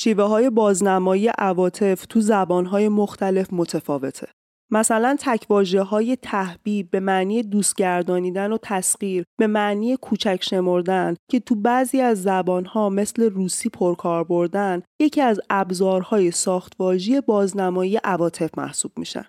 شیوه 0.00 0.24
های 0.24 0.50
بازنمایی 0.50 1.28
عواطف 1.28 2.06
تو 2.06 2.20
زبان 2.20 2.66
های 2.66 2.88
مختلف 2.88 3.46
متفاوته. 3.52 4.28
مثلا 4.70 5.16
تکواژه 5.20 5.82
های 5.82 6.16
تحبیب 6.16 6.90
به 6.90 7.00
معنی 7.00 7.42
دوست 7.42 7.74
گردانیدن 7.76 8.52
و 8.52 8.58
تسخیر 8.62 9.24
به 9.38 9.46
معنی 9.46 9.96
کوچک 9.96 10.38
شمردن 10.42 11.14
که 11.30 11.40
تو 11.40 11.54
بعضی 11.54 12.00
از 12.00 12.22
زبانها 12.22 12.88
مثل 12.88 13.30
روسی 13.30 13.68
پرکار 13.68 14.24
بردن 14.24 14.82
یکی 15.00 15.20
از 15.20 15.40
ابزارهای 15.50 16.30
ساختواژی 16.30 17.20
بازنمایی 17.20 17.96
عواطف 17.96 18.58
محسوب 18.58 18.92
میشن. 18.98 19.26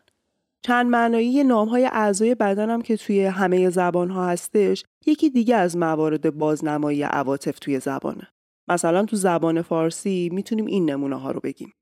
چند 0.61 0.89
معنایی 0.89 1.43
نام 1.43 1.67
های 1.67 1.85
اعضای 1.85 2.35
بدنم 2.35 2.81
که 2.81 2.97
توی 2.97 3.25
همه 3.25 3.69
زبان 3.69 4.09
ها 4.09 4.27
هستش 4.27 4.83
یکی 5.05 5.29
دیگه 5.29 5.55
از 5.55 5.77
موارد 5.77 6.37
بازنمایی 6.37 7.03
عواطف 7.03 7.59
توی 7.59 7.79
زبانه. 7.79 8.27
مثلا 8.69 9.05
تو 9.05 9.15
زبان 9.15 9.61
فارسی 9.61 10.29
می‌تونیم 10.33 10.65
این 10.65 10.89
نمونه 10.89 11.19
ها 11.19 11.31
رو 11.31 11.39
بگیم. 11.39 11.73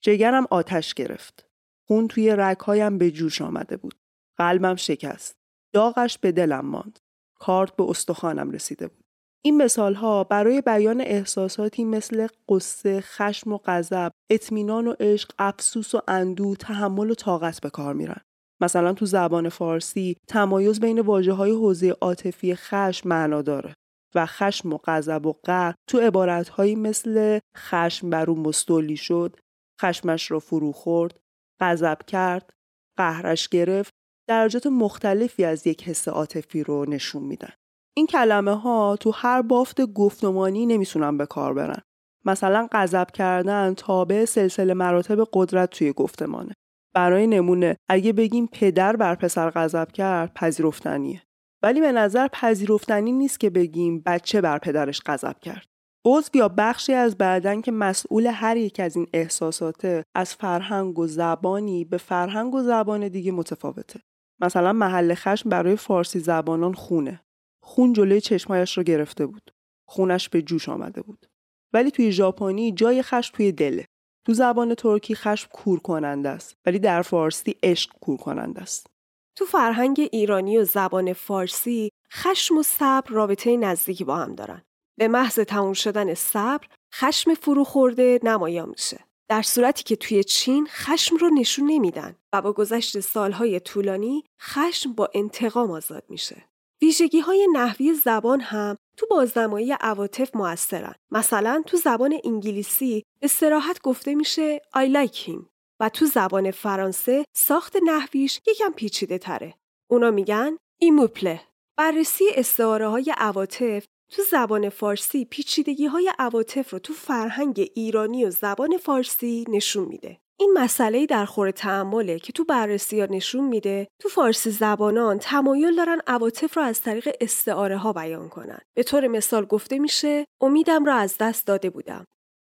جگرم 0.00 0.46
آتش 0.50 0.94
گرفت. 0.94 1.46
خون 1.88 2.08
توی 2.08 2.36
رگهایم 2.36 2.98
به 2.98 3.10
جوش 3.10 3.42
آمده 3.42 3.76
بود. 3.76 3.94
قلبم 4.38 4.74
شکست. 4.74 5.36
داغش 5.72 6.18
به 6.18 6.32
دلم 6.32 6.66
ماند. 6.66 6.98
کارت 7.38 7.76
به 7.76 7.84
استخوانم 7.84 8.50
رسیده 8.50 8.88
بود. 8.88 9.04
این 9.44 9.56
مثال 9.56 9.94
ها 9.94 10.24
برای 10.24 10.60
بیان 10.60 11.00
احساساتی 11.00 11.84
مثل 11.84 12.26
قصه، 12.48 13.00
خشم 13.00 13.52
و 13.52 13.58
غضب، 13.64 14.10
اطمینان 14.30 14.86
و 14.86 14.94
عشق، 15.00 15.32
افسوس 15.38 15.94
و 15.94 16.00
اندوه، 16.08 16.56
تحمل 16.56 17.10
و 17.10 17.14
طاقت 17.14 17.60
به 17.60 17.70
کار 17.70 17.94
میرن. 17.94 18.20
مثلا 18.60 18.92
تو 18.92 19.06
زبان 19.06 19.48
فارسی 19.48 20.16
تمایز 20.28 20.80
بین 20.80 21.00
واجه 21.00 21.32
های 21.32 21.50
حوزه 21.50 21.96
عاطفی 22.00 22.54
خشم 22.54 23.08
معنا 23.08 23.42
داره. 23.42 23.74
و 24.16 24.26
خشم 24.26 24.72
و 24.72 24.78
غضب 24.84 25.26
و 25.26 25.32
قهر 25.44 25.74
تو 25.88 25.98
عبارتهایی 25.98 26.74
مثل 26.74 27.38
خشم 27.56 28.10
بر 28.10 28.30
او 28.30 28.38
مستولی 28.38 28.96
شد 28.96 29.36
خشمش 29.82 30.30
را 30.30 30.38
فرو 30.38 30.72
خورد 30.72 31.20
غضب 31.60 31.98
کرد 32.06 32.52
قهرش 32.96 33.48
گرفت 33.48 33.92
درجات 34.28 34.66
مختلفی 34.66 35.44
از 35.44 35.66
یک 35.66 35.88
حس 35.88 36.08
عاطفی 36.08 36.62
رو 36.62 36.84
نشون 36.90 37.22
میدن. 37.22 37.52
این 37.96 38.06
کلمه 38.06 38.54
ها 38.54 38.96
تو 39.00 39.10
هر 39.10 39.42
بافت 39.42 39.80
گفتمانی 39.80 40.66
نمی‌تونن 40.66 41.16
به 41.16 41.26
کار 41.26 41.54
برن. 41.54 41.82
مثلا 42.24 42.68
غضب 42.72 43.10
کردن 43.10 43.74
تابع 43.74 44.24
سلسله 44.24 44.74
مراتب 44.74 45.28
قدرت 45.32 45.70
توی 45.70 45.92
گفتمانه. 45.92 46.54
برای 46.94 47.26
نمونه 47.26 47.76
اگه 47.88 48.12
بگیم 48.12 48.48
پدر 48.52 48.96
بر 48.96 49.14
پسر 49.14 49.50
غضب 49.50 49.92
کرد 49.92 50.34
پذیرفتنیه. 50.34 51.22
ولی 51.66 51.80
به 51.80 51.92
نظر 51.92 52.28
پذیرفتنی 52.28 53.12
نیست 53.12 53.40
که 53.40 53.50
بگیم 53.50 54.02
بچه 54.06 54.40
بر 54.40 54.58
پدرش 54.58 55.00
غضب 55.06 55.40
کرد. 55.40 55.66
عضو 56.04 56.30
یا 56.34 56.48
بخشی 56.48 56.92
از 56.92 57.18
بدن 57.18 57.60
که 57.60 57.72
مسئول 57.72 58.26
هر 58.26 58.56
یک 58.56 58.80
از 58.80 58.96
این 58.96 59.06
احساساته 59.12 60.04
از 60.14 60.34
فرهنگ 60.34 60.98
و 60.98 61.06
زبانی 61.06 61.84
به 61.84 61.96
فرهنگ 61.96 62.54
و 62.54 62.62
زبان 62.62 63.08
دیگه 63.08 63.32
متفاوته. 63.32 64.00
مثلا 64.40 64.72
محل 64.72 65.14
خشم 65.14 65.48
برای 65.48 65.76
فارسی 65.76 66.18
زبانان 66.18 66.74
خونه. 66.74 67.20
خون 67.62 67.92
جلوی 67.92 68.20
چشمایش 68.20 68.78
رو 68.78 68.84
گرفته 68.84 69.26
بود. 69.26 69.50
خونش 69.88 70.28
به 70.28 70.42
جوش 70.42 70.68
آمده 70.68 71.02
بود. 71.02 71.26
ولی 71.72 71.90
توی 71.90 72.12
ژاپنی 72.12 72.72
جای 72.72 73.02
خشم 73.02 73.36
توی 73.36 73.52
دله. 73.52 73.84
تو 74.26 74.34
زبان 74.34 74.74
ترکی 74.74 75.14
خشم 75.14 75.48
کور 75.52 75.80
کننده 75.80 76.28
است 76.28 76.56
ولی 76.66 76.78
در 76.78 77.02
فارسی 77.02 77.54
عشق 77.62 77.90
کور 78.00 78.16
کننده 78.16 78.60
است. 78.60 78.95
تو 79.36 79.44
فرهنگ 79.44 80.08
ایرانی 80.12 80.58
و 80.58 80.64
زبان 80.64 81.12
فارسی 81.12 81.90
خشم 82.12 82.58
و 82.58 82.62
صبر 82.62 83.10
رابطه 83.10 83.56
نزدیکی 83.56 84.04
با 84.04 84.16
هم 84.16 84.34
دارن. 84.34 84.62
به 84.98 85.08
محض 85.08 85.38
تموم 85.38 85.72
شدن 85.72 86.14
صبر 86.14 86.66
خشم 86.94 87.34
فرو 87.34 87.64
خورده 87.64 88.20
نمایان 88.22 88.68
میشه. 88.68 89.00
در 89.28 89.42
صورتی 89.42 89.82
که 89.82 89.96
توی 89.96 90.24
چین 90.24 90.66
خشم 90.70 91.16
رو 91.16 91.28
نشون 91.28 91.70
نمیدن 91.70 92.16
و 92.32 92.42
با 92.42 92.52
گذشت 92.52 93.00
سالهای 93.00 93.60
طولانی 93.60 94.24
خشم 94.40 94.92
با 94.92 95.10
انتقام 95.14 95.70
آزاد 95.70 96.04
میشه. 96.08 96.44
ویژگی 96.82 97.20
های 97.20 97.48
نحوی 97.52 97.94
زبان 97.94 98.40
هم 98.40 98.76
تو 98.96 99.06
بازنمایی 99.10 99.72
عواطف 99.72 100.36
موثرن. 100.36 100.94
مثلا 101.10 101.62
تو 101.66 101.76
زبان 101.76 102.20
انگلیسی 102.24 103.04
استراحت 103.22 103.82
گفته 103.82 104.14
میشه 104.14 104.60
I 104.76 104.88
like 104.88 105.16
him 105.28 105.55
و 105.80 105.88
تو 105.88 106.06
زبان 106.06 106.50
فرانسه 106.50 107.24
ساخت 107.36 107.76
نحویش 107.84 108.40
یکم 108.46 108.72
پیچیده 108.72 109.18
تره. 109.18 109.54
اونا 109.90 110.10
میگن 110.10 110.56
ایموپله. 110.80 111.40
بررسی 111.78 112.24
استعاره 112.34 112.88
های 112.88 113.14
عواطف 113.18 113.84
تو 114.12 114.22
زبان 114.30 114.68
فارسی 114.68 115.24
پیچیدگی 115.24 115.86
های 115.86 116.12
عواطف 116.18 116.72
رو 116.72 116.78
تو 116.78 116.92
فرهنگ 116.92 117.70
ایرانی 117.74 118.24
و 118.24 118.30
زبان 118.30 118.76
فارسی 118.76 119.44
نشون 119.48 119.84
میده. 119.88 120.18
این 120.38 120.52
مسئله 120.56 121.06
در 121.06 121.24
خور 121.24 121.50
تعمله 121.50 122.18
که 122.18 122.32
تو 122.32 122.44
بررسی 122.44 123.00
ها 123.00 123.06
نشون 123.10 123.44
میده 123.44 123.88
تو 124.00 124.08
فارسی 124.08 124.50
زبانان 124.50 125.18
تمایل 125.18 125.76
دارن 125.76 126.00
عواطف 126.06 126.56
رو 126.56 126.62
از 126.62 126.80
طریق 126.80 127.08
استعاره 127.20 127.76
ها 127.76 127.92
بیان 127.92 128.28
کنن. 128.28 128.58
به 128.76 128.82
طور 128.82 129.06
مثال 129.06 129.44
گفته 129.44 129.78
میشه 129.78 130.24
امیدم 130.40 130.84
را 130.84 130.94
از 130.94 131.16
دست 131.20 131.46
داده 131.46 131.70
بودم. 131.70 132.04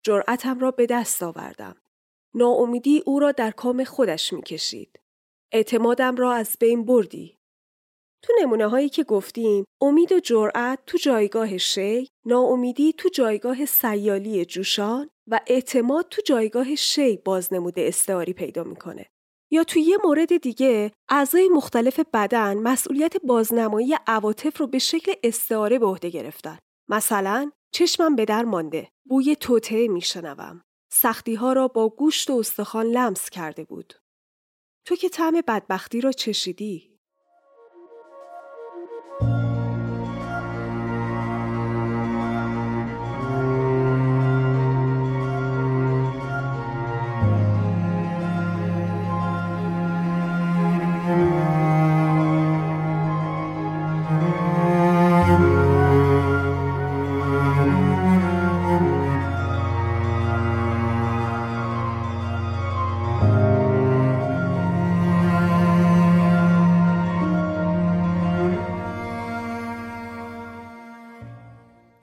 جرأتم 0.06 0.60
را 0.60 0.72
به 0.72 0.86
دست 0.86 1.24
آوردم. 1.24 1.76
ناامیدی 2.36 3.04
او 3.06 3.20
را 3.20 3.32
در 3.32 3.52
کام 3.52 3.84
خودش 3.84 4.34
می‌کشید. 4.34 5.00
اعتمادم 5.52 6.16
را 6.16 6.34
از 6.34 6.58
بین 6.60 6.86
بردی. 6.86 7.38
تو 8.22 8.34
نمونه 8.42 8.68
هایی 8.68 8.90
که 8.90 9.04
گفتیم 9.04 9.66
امید 9.82 10.12
و 10.12 10.20
جرأت 10.20 10.80
تو 10.86 10.98
جایگاه 10.98 11.58
شی، 11.58 12.08
ناامیدی 12.26 12.94
تو 12.94 13.10
جایگاه 13.10 13.66
سیالی 13.66 14.46
جوشان 14.46 15.10
و 15.28 15.40
اعتماد 15.48 16.08
تو 16.10 16.22
جایگاه 16.26 16.76
شی 16.76 17.18
بازنموده 17.18 17.82
استعاری 17.88 18.34
پیدا 18.34 18.64
می‌کنه. 18.64 19.06
یا 19.52 19.64
تو 19.64 19.80
یه 19.80 19.98
مورد 20.04 20.38
دیگه 20.38 20.92
اعضای 21.10 21.50
مختلف 21.50 22.00
بدن 22.14 22.58
مسئولیت 22.58 23.18
بازنمایی 23.18 23.96
عواطف 24.08 24.58
رو 24.58 24.68
به 24.68 24.80
شکل 24.80 25.14
استعاره 25.24 25.80
به 25.80 25.86
عهده 25.86 26.10
گرفتن. 26.10 26.58
مثلا 26.90 27.52
چشمم 27.74 28.16
به 28.16 28.26
در 28.26 28.44
مانده، 28.44 28.90
بوی 29.10 29.36
توته 29.36 29.88
میشنوم. 29.88 30.62
سختی 30.96 31.36
ها 31.36 31.54
را 31.54 31.68
با 31.68 31.90
گوشت 31.90 32.30
و 32.30 32.34
استخوان 32.34 32.86
لمس 32.86 33.30
کرده 33.30 33.64
بود. 33.64 33.94
تو 34.86 34.96
که 34.96 35.10
طعم 35.10 35.42
بدبختی 35.48 36.02
را 36.02 36.12
چشیدی 36.12 37.00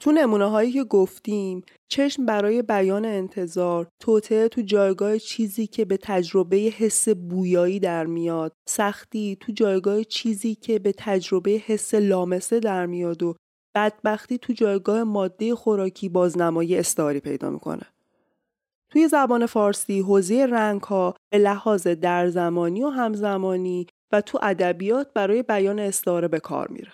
تو 0.00 0.12
نمونه 0.12 0.50
هایی 0.50 0.72
که 0.72 0.84
گفتیم 0.84 1.62
چشم 1.88 2.26
برای 2.26 2.62
بیان 2.62 3.04
انتظار 3.04 3.88
توته 4.02 4.48
تو 4.48 4.60
جایگاه 4.60 5.18
چیزی 5.18 5.66
که 5.66 5.84
به 5.84 5.96
تجربه 5.96 6.56
حس 6.56 7.08
بویایی 7.08 7.80
در 7.80 8.06
میاد 8.06 8.52
سختی 8.68 9.36
تو 9.40 9.52
جایگاه 9.52 10.04
چیزی 10.04 10.54
که 10.54 10.78
به 10.78 10.94
تجربه 10.98 11.50
حس 11.50 11.94
لامسه 11.94 12.60
در 12.60 12.86
میاد 12.86 13.22
و 13.22 13.34
بدبختی 13.74 14.38
تو 14.38 14.52
جایگاه 14.52 15.02
ماده 15.02 15.54
خوراکی 15.54 16.08
بازنمایی 16.08 16.76
استعاری 16.76 17.20
پیدا 17.20 17.50
می‌کنه. 17.50 17.86
توی 18.90 19.08
زبان 19.08 19.46
فارسی 19.46 20.00
حوزه 20.00 20.46
رنگ 20.46 20.82
ها 20.82 21.14
به 21.32 21.38
لحاظ 21.38 21.86
در 21.86 22.28
زمانی 22.28 22.82
و 22.82 22.88
همزمانی 22.88 23.86
و 24.12 24.20
تو 24.20 24.38
ادبیات 24.42 25.12
برای 25.14 25.42
بیان 25.42 25.78
استعاره 25.78 26.28
به 26.28 26.40
کار 26.40 26.68
میره. 26.68 26.92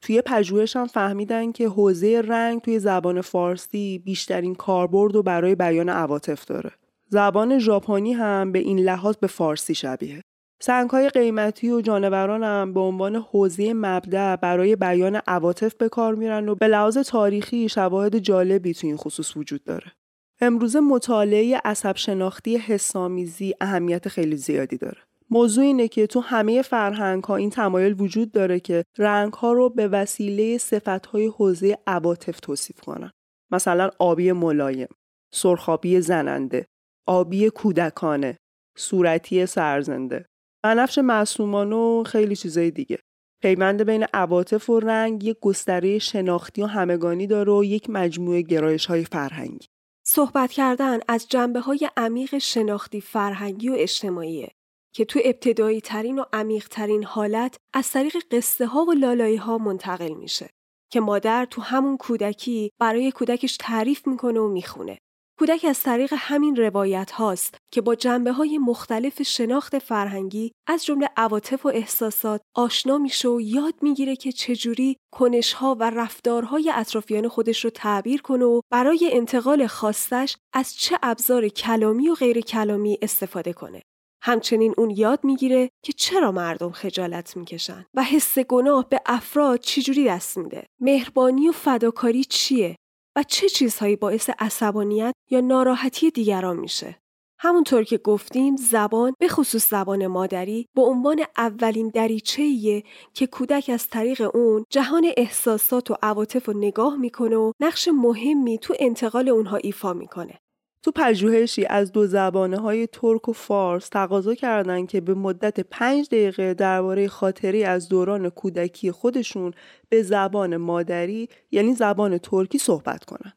توی 0.00 0.22
پژوهش 0.22 0.76
هم 0.76 0.86
فهمیدن 0.86 1.52
که 1.52 1.68
حوزه 1.68 2.22
رنگ 2.26 2.60
توی 2.60 2.78
زبان 2.78 3.20
فارسی 3.20 3.98
بیشترین 3.98 4.54
کاربرد 4.54 5.16
و 5.16 5.22
برای 5.22 5.54
بیان 5.54 5.88
عواطف 5.88 6.44
داره. 6.44 6.72
زبان 7.08 7.58
ژاپنی 7.58 8.12
هم 8.12 8.52
به 8.52 8.58
این 8.58 8.78
لحاظ 8.78 9.16
به 9.16 9.26
فارسی 9.26 9.74
شبیه. 9.74 10.22
های 10.68 11.08
قیمتی 11.08 11.70
و 11.70 11.80
جانوران 11.80 12.42
هم 12.42 12.74
به 12.74 12.80
عنوان 12.80 13.16
حوزه 13.16 13.74
مبدع 13.74 14.36
برای 14.36 14.76
بیان 14.76 15.20
عواطف 15.26 15.74
به 15.74 15.88
کار 15.88 16.14
میرن 16.14 16.48
و 16.48 16.54
به 16.54 16.68
لحاظ 16.68 16.98
تاریخی 16.98 17.68
شواهد 17.68 18.18
جالبی 18.18 18.74
توی 18.74 18.88
این 18.88 18.96
خصوص 18.96 19.36
وجود 19.36 19.64
داره. 19.64 19.92
امروزه 20.40 20.80
مطالعه 20.80 21.60
عصب 21.64 21.96
شناختی 21.96 22.56
حسامیزی 22.56 23.54
اهمیت 23.60 24.08
خیلی 24.08 24.36
زیادی 24.36 24.76
داره. 24.76 25.05
موضوع 25.30 25.64
اینه 25.64 25.88
که 25.88 26.06
تو 26.06 26.20
همه 26.20 26.62
فرهنگ 26.62 27.24
ها 27.24 27.36
این 27.36 27.50
تمایل 27.50 28.00
وجود 28.00 28.32
داره 28.32 28.60
که 28.60 28.84
رنگ 28.98 29.32
ها 29.32 29.52
رو 29.52 29.70
به 29.70 29.88
وسیله 29.88 30.58
صفت 30.58 31.06
های 31.06 31.26
حوزه 31.26 31.78
عواطف 31.86 32.40
توصیف 32.40 32.80
کنن. 32.80 33.10
مثلا 33.50 33.90
آبی 33.98 34.32
ملایم، 34.32 34.88
سرخابی 35.32 36.00
زننده، 36.00 36.66
آبی 37.06 37.50
کودکانه، 37.50 38.36
صورتی 38.76 39.46
سرزنده، 39.46 40.26
بنفش 40.64 40.98
معصومان 40.98 41.72
و 41.72 42.04
خیلی 42.06 42.36
چیزای 42.36 42.70
دیگه. 42.70 42.98
پیوند 43.42 43.82
بین 43.82 44.06
عواطف 44.14 44.70
و 44.70 44.80
رنگ 44.80 45.24
یک 45.24 45.36
گستره 45.40 45.98
شناختی 45.98 46.62
و 46.62 46.66
همگانی 46.66 47.26
داره 47.26 47.52
و 47.52 47.64
یک 47.64 47.90
مجموعه 47.90 48.42
گرایش 48.42 48.86
های 48.86 49.04
فرهنگی. 49.04 49.66
صحبت 50.06 50.52
کردن 50.52 50.98
از 51.08 51.28
جنبه 51.28 51.60
های 51.60 51.90
عمیق 51.96 52.38
شناختی 52.38 53.00
فرهنگی 53.00 53.68
و 53.68 53.74
اجتماعیه 53.78 54.55
که 54.96 55.04
تو 55.04 55.20
ابتدایی 55.24 55.80
ترین 55.80 56.18
و 56.18 56.24
عمیق 56.32 56.68
ترین 56.68 57.04
حالت 57.04 57.56
از 57.74 57.90
طریق 57.90 58.16
قصه 58.30 58.66
ها 58.66 58.84
و 58.84 58.92
لالایی 58.92 59.36
ها 59.36 59.58
منتقل 59.58 60.14
میشه 60.14 60.50
که 60.92 61.00
مادر 61.00 61.44
تو 61.44 61.62
همون 61.62 61.96
کودکی 61.96 62.70
برای 62.80 63.12
کودکش 63.12 63.56
تعریف 63.56 64.06
می‌کنه 64.06 64.40
و 64.40 64.48
می‌خونه. 64.48 64.98
کودک 65.38 65.64
از 65.68 65.82
طریق 65.82 66.14
همین 66.16 66.56
روایت 66.56 67.10
هاست 67.10 67.56
که 67.72 67.80
با 67.80 67.94
جنبه 67.94 68.32
های 68.32 68.58
مختلف 68.58 69.22
شناخت 69.22 69.78
فرهنگی 69.78 70.52
از 70.66 70.84
جمله 70.84 71.08
عواطف 71.16 71.66
و 71.66 71.68
احساسات 71.68 72.40
آشنا 72.54 72.98
میشه 72.98 73.28
و 73.28 73.40
یاد 73.40 73.74
می‌گیره 73.82 74.16
که 74.16 74.32
چجوری 74.32 74.96
کنش 75.12 75.52
ها 75.52 75.76
و 75.80 75.90
رفتارهای 75.90 76.72
اطرافیان 76.74 77.28
خودش 77.28 77.64
رو 77.64 77.70
تعبیر 77.70 78.22
کنه 78.22 78.44
و 78.44 78.60
برای 78.70 79.10
انتقال 79.12 79.66
خواستش 79.66 80.36
از 80.52 80.74
چه 80.74 80.98
ابزار 81.02 81.48
کلامی 81.48 82.08
و 82.08 82.14
غیر 82.14 82.40
کلامی 82.40 82.98
استفاده 83.02 83.52
کنه. 83.52 83.82
همچنین 84.26 84.74
اون 84.78 84.90
یاد 84.90 85.20
می‌گیره 85.24 85.70
که 85.82 85.92
چرا 85.92 86.32
مردم 86.32 86.70
خجالت 86.70 87.36
می‌کشن 87.36 87.86
و 87.94 88.02
حس 88.02 88.38
گناه 88.38 88.88
به 88.88 89.00
افراد 89.06 89.60
چجوری 89.60 90.04
دست 90.04 90.38
میده. 90.38 90.66
مهربانی 90.80 91.48
و 91.48 91.52
فداکاری 91.52 92.24
چیه 92.24 92.76
و 93.16 93.22
چه 93.22 93.48
چیزهایی 93.48 93.96
باعث 93.96 94.30
عصبانیت 94.38 95.12
یا 95.30 95.40
ناراحتی 95.40 96.10
دیگران 96.10 96.56
میشه؟ 96.56 96.98
همونطور 97.38 97.84
که 97.84 97.98
گفتیم 97.98 98.56
زبان 98.56 99.14
به 99.18 99.28
خصوص 99.28 99.70
زبان 99.70 100.06
مادری 100.06 100.66
به 100.76 100.82
عنوان 100.82 101.24
اولین 101.36 101.88
دریچه‌ایه 101.88 102.82
که 103.14 103.26
کودک 103.26 103.70
از 103.74 103.88
طریق 103.88 104.30
اون 104.34 104.64
جهان 104.70 105.12
احساسات 105.16 105.90
و 105.90 105.96
عواطف 106.02 106.46
رو 106.46 106.58
نگاه 106.58 106.96
می‌کنه 106.96 107.36
و 107.36 107.52
نقش 107.60 107.88
مهمی 107.88 108.58
تو 108.58 108.74
انتقال 108.78 109.28
اونها 109.28 109.56
ایفا 109.56 109.92
می‌کنه. 109.92 110.38
تو 110.86 110.92
پژوهشی 110.94 111.64
از 111.64 111.92
دو 111.92 112.06
زبانه 112.06 112.58
های 112.58 112.86
ترک 112.86 113.28
و 113.28 113.32
فارس 113.32 113.88
تقاضا 113.88 114.34
کردند 114.34 114.88
که 114.88 115.00
به 115.00 115.14
مدت 115.14 115.60
پنج 115.60 116.06
دقیقه 116.06 116.54
درباره 116.54 117.08
خاطری 117.08 117.64
از 117.64 117.88
دوران 117.88 118.28
کودکی 118.28 118.90
خودشون 118.90 119.52
به 119.88 120.02
زبان 120.02 120.56
مادری 120.56 121.28
یعنی 121.50 121.74
زبان 121.74 122.18
ترکی 122.18 122.58
صحبت 122.58 123.04
کنند. 123.04 123.32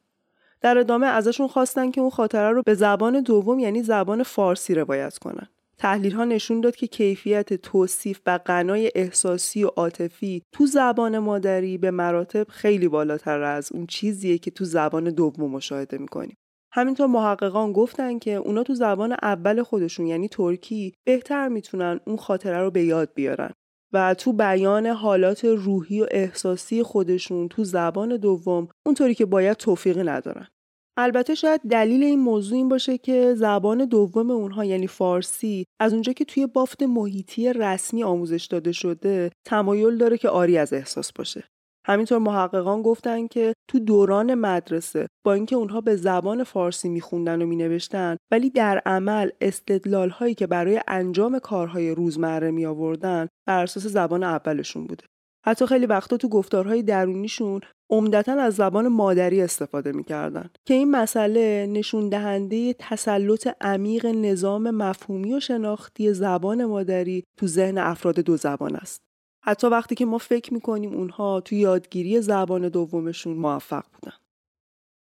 در 0.60 0.78
ادامه 0.78 1.06
ازشون 1.06 1.48
خواستن 1.48 1.90
که 1.90 2.00
اون 2.00 2.10
خاطره 2.10 2.50
رو 2.50 2.62
به 2.62 2.74
زبان 2.74 3.20
دوم 3.20 3.58
یعنی 3.58 3.82
زبان 3.82 4.22
فارسی 4.22 4.74
روایت 4.74 5.18
کنن. 5.18 5.48
تحلیل 5.78 6.12
ها 6.12 6.24
نشون 6.24 6.60
داد 6.60 6.76
که 6.76 6.86
کیفیت 6.86 7.54
توصیف 7.54 8.20
و 8.26 8.38
غنای 8.38 8.90
احساسی 8.94 9.64
و 9.64 9.66
عاطفی 9.66 10.42
تو 10.52 10.66
زبان 10.66 11.18
مادری 11.18 11.78
به 11.78 11.90
مراتب 11.90 12.48
خیلی 12.48 12.88
بالاتر 12.88 13.42
از 13.42 13.72
اون 13.72 13.86
چیزیه 13.86 14.38
که 14.38 14.50
تو 14.50 14.64
زبان 14.64 15.04
دوم 15.04 15.50
مشاهده 15.50 15.98
می‌کنیم. 15.98 16.36
همینطور 16.72 17.06
محققان 17.06 17.72
گفتن 17.72 18.18
که 18.18 18.34
اونا 18.34 18.62
تو 18.62 18.74
زبان 18.74 19.12
اول 19.22 19.62
خودشون 19.62 20.06
یعنی 20.06 20.28
ترکی 20.28 20.94
بهتر 21.04 21.48
می‌تونن 21.48 22.00
اون 22.06 22.16
خاطره 22.16 22.58
رو 22.58 22.70
به 22.70 22.84
یاد 22.84 23.14
بیارن 23.14 23.50
و 23.92 24.14
تو 24.14 24.32
بیان 24.32 24.86
حالات 24.86 25.44
روحی 25.44 26.00
و 26.00 26.06
احساسی 26.10 26.82
خودشون 26.82 27.48
تو 27.48 27.64
زبان 27.64 28.16
دوم 28.16 28.68
اونطوری 28.86 29.14
که 29.14 29.26
باید 29.26 29.56
توفیقی 29.56 30.02
ندارن. 30.02 30.48
البته 30.96 31.34
شاید 31.34 31.60
دلیل 31.70 32.02
این 32.02 32.20
موضوع 32.20 32.56
این 32.56 32.68
باشه 32.68 32.98
که 32.98 33.34
زبان 33.34 33.84
دوم 33.84 34.30
اونها 34.30 34.64
یعنی 34.64 34.86
فارسی 34.86 35.66
از 35.80 35.92
اونجا 35.92 36.12
که 36.12 36.24
توی 36.24 36.46
بافت 36.46 36.82
محیطی 36.82 37.52
رسمی 37.52 38.04
آموزش 38.04 38.46
داده 38.50 38.72
شده 38.72 39.30
تمایل 39.46 39.98
داره 39.98 40.18
که 40.18 40.28
آری 40.28 40.58
از 40.58 40.72
احساس 40.72 41.12
باشه. 41.12 41.44
همینطور 41.90 42.18
محققان 42.18 42.82
گفتن 42.82 43.26
که 43.26 43.54
تو 43.68 43.78
دوران 43.78 44.34
مدرسه 44.34 45.06
با 45.24 45.32
اینکه 45.32 45.56
اونها 45.56 45.80
به 45.80 45.96
زبان 45.96 46.44
فارسی 46.44 46.88
میخوندن 46.88 47.42
و 47.42 47.46
مینوشتن 47.46 48.16
ولی 48.32 48.50
در 48.50 48.82
عمل 48.86 49.30
استدلال 49.40 50.10
هایی 50.10 50.34
که 50.34 50.46
برای 50.46 50.80
انجام 50.88 51.38
کارهای 51.38 51.90
روزمره 51.90 52.50
می 52.50 52.66
آوردن 52.66 53.28
بر 53.46 53.62
اساس 53.62 53.86
زبان 53.86 54.22
اولشون 54.22 54.86
بوده. 54.86 55.04
حتی 55.46 55.66
خیلی 55.66 55.86
وقتا 55.86 56.16
تو 56.16 56.28
گفتارهای 56.28 56.82
درونیشون 56.82 57.60
عمدتا 57.90 58.32
از 58.32 58.54
زبان 58.54 58.88
مادری 58.88 59.42
استفاده 59.42 59.92
می‌کردن 59.92 60.50
که 60.66 60.74
این 60.74 60.90
مسئله 60.90 61.66
نشون 61.66 62.08
دهنده 62.08 62.72
تسلط 62.78 63.48
عمیق 63.60 64.06
نظام 64.06 64.70
مفهومی 64.70 65.34
و 65.34 65.40
شناختی 65.40 66.12
زبان 66.12 66.64
مادری 66.64 67.24
تو 67.36 67.46
ذهن 67.46 67.78
افراد 67.78 68.20
دو 68.20 68.36
زبان 68.36 68.76
است. 68.76 69.09
حتی 69.42 69.66
وقتی 69.66 69.94
که 69.94 70.04
ما 70.04 70.18
فکر 70.18 70.54
می‌کنیم 70.54 70.94
اونها 70.94 71.40
تو 71.40 71.54
یادگیری 71.54 72.20
زبان 72.20 72.68
دومشون 72.68 73.36
موفق 73.36 73.84
بودن. 73.92 74.16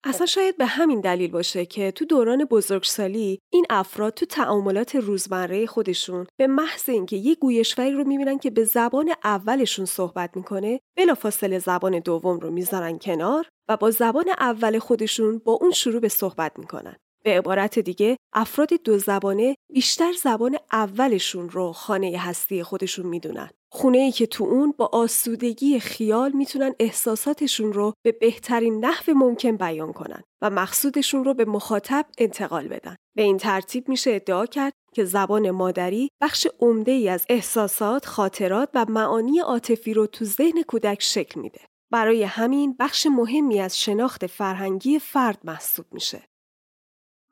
اصلا 0.05 0.27
شاید 0.27 0.57
به 0.57 0.67
همین 0.67 1.01
دلیل 1.01 1.31
باشه 1.31 1.67
که 1.67 1.91
تو 1.91 2.05
دوران 2.05 2.45
بزرگسالی 2.45 3.39
این 3.53 3.67
افراد 3.71 4.15
تو 4.15 4.27
تعاملات 4.27 4.97
روزمره 4.97 5.67
خودشون 5.67 6.27
به 6.39 6.47
محض 6.47 6.89
اینکه 6.89 7.17
یه 7.17 7.35
گویشوری 7.35 7.93
رو 7.93 8.05
می‌بینن 8.05 8.39
که 8.39 8.51
به 8.51 8.65
زبان 8.65 9.15
اولشون 9.25 9.85
صحبت 9.85 10.37
می‌کنه 10.37 10.81
بلافاصله 10.97 11.59
زبان 11.59 11.99
دوم 11.99 12.39
رو 12.39 12.51
می‌ذارن 12.51 12.99
کنار 12.99 13.49
و 13.69 13.77
با 13.77 13.91
زبان 13.91 14.29
اول 14.39 14.79
خودشون 14.79 15.39
با 15.39 15.53
اون 15.53 15.71
شروع 15.71 16.01
به 16.01 16.09
صحبت 16.09 16.59
می‌کنن. 16.59 16.97
به 17.25 17.39
عبارت 17.39 17.79
دیگه 17.79 18.17
افراد 18.33 18.69
دو 18.85 18.99
زبانه 18.99 19.57
بیشتر 19.73 20.13
زبان 20.13 20.57
اولشون 20.73 21.51
رو 21.51 21.73
خانه 21.73 22.19
هستی 22.19 22.63
خودشون 22.63 23.07
می‌دونن. 23.07 23.51
خونه 23.71 23.99
ای 23.99 24.13
که 24.13 24.27
تو 24.27 24.45
اون 24.45 24.75
با 24.79 24.91
آسودگی 24.93 25.81
خیال 25.81 26.33
می‌تونن 26.33 26.75
احساساتشون 26.79 27.73
رو 27.73 27.93
به 28.05 28.13
بهترین 28.13 28.85
نحو 28.85 29.15
ممکن 29.15 29.57
بیان 29.57 29.93
کنن 29.93 30.23
و 30.43 30.51
مقصودشون 30.51 31.25
رو 31.25 31.35
به 31.35 31.45
مخاطب 31.45 32.07
انتقال 32.19 32.69
بدن. 32.69 32.97
به 33.17 33.23
این 33.23 33.37
ترتیب 33.37 33.89
میشه 33.89 34.11
ادعا 34.11 34.47
کرد 34.47 34.73
که 34.95 35.05
زبان 35.05 35.51
مادری 35.51 36.09
بخش 36.23 36.47
عمده 36.61 36.93
ای 36.93 37.09
از 37.09 37.27
احساسات، 37.29 38.07
خاطرات 38.07 38.69
و 38.75 38.87
معانی 38.89 39.39
عاطفی 39.39 39.95
رو 39.95 40.07
تو 40.07 40.25
ذهن 40.25 40.63
کودک 40.63 41.03
شکل 41.03 41.41
میده. 41.41 41.61
برای 41.93 42.23
همین 42.23 42.77
بخش 42.79 43.07
مهمی 43.07 43.61
از 43.61 43.81
شناخت 43.81 44.27
فرهنگی 44.27 44.99
فرد 44.99 45.39
محسوب 45.45 45.87
میشه. 45.93 46.28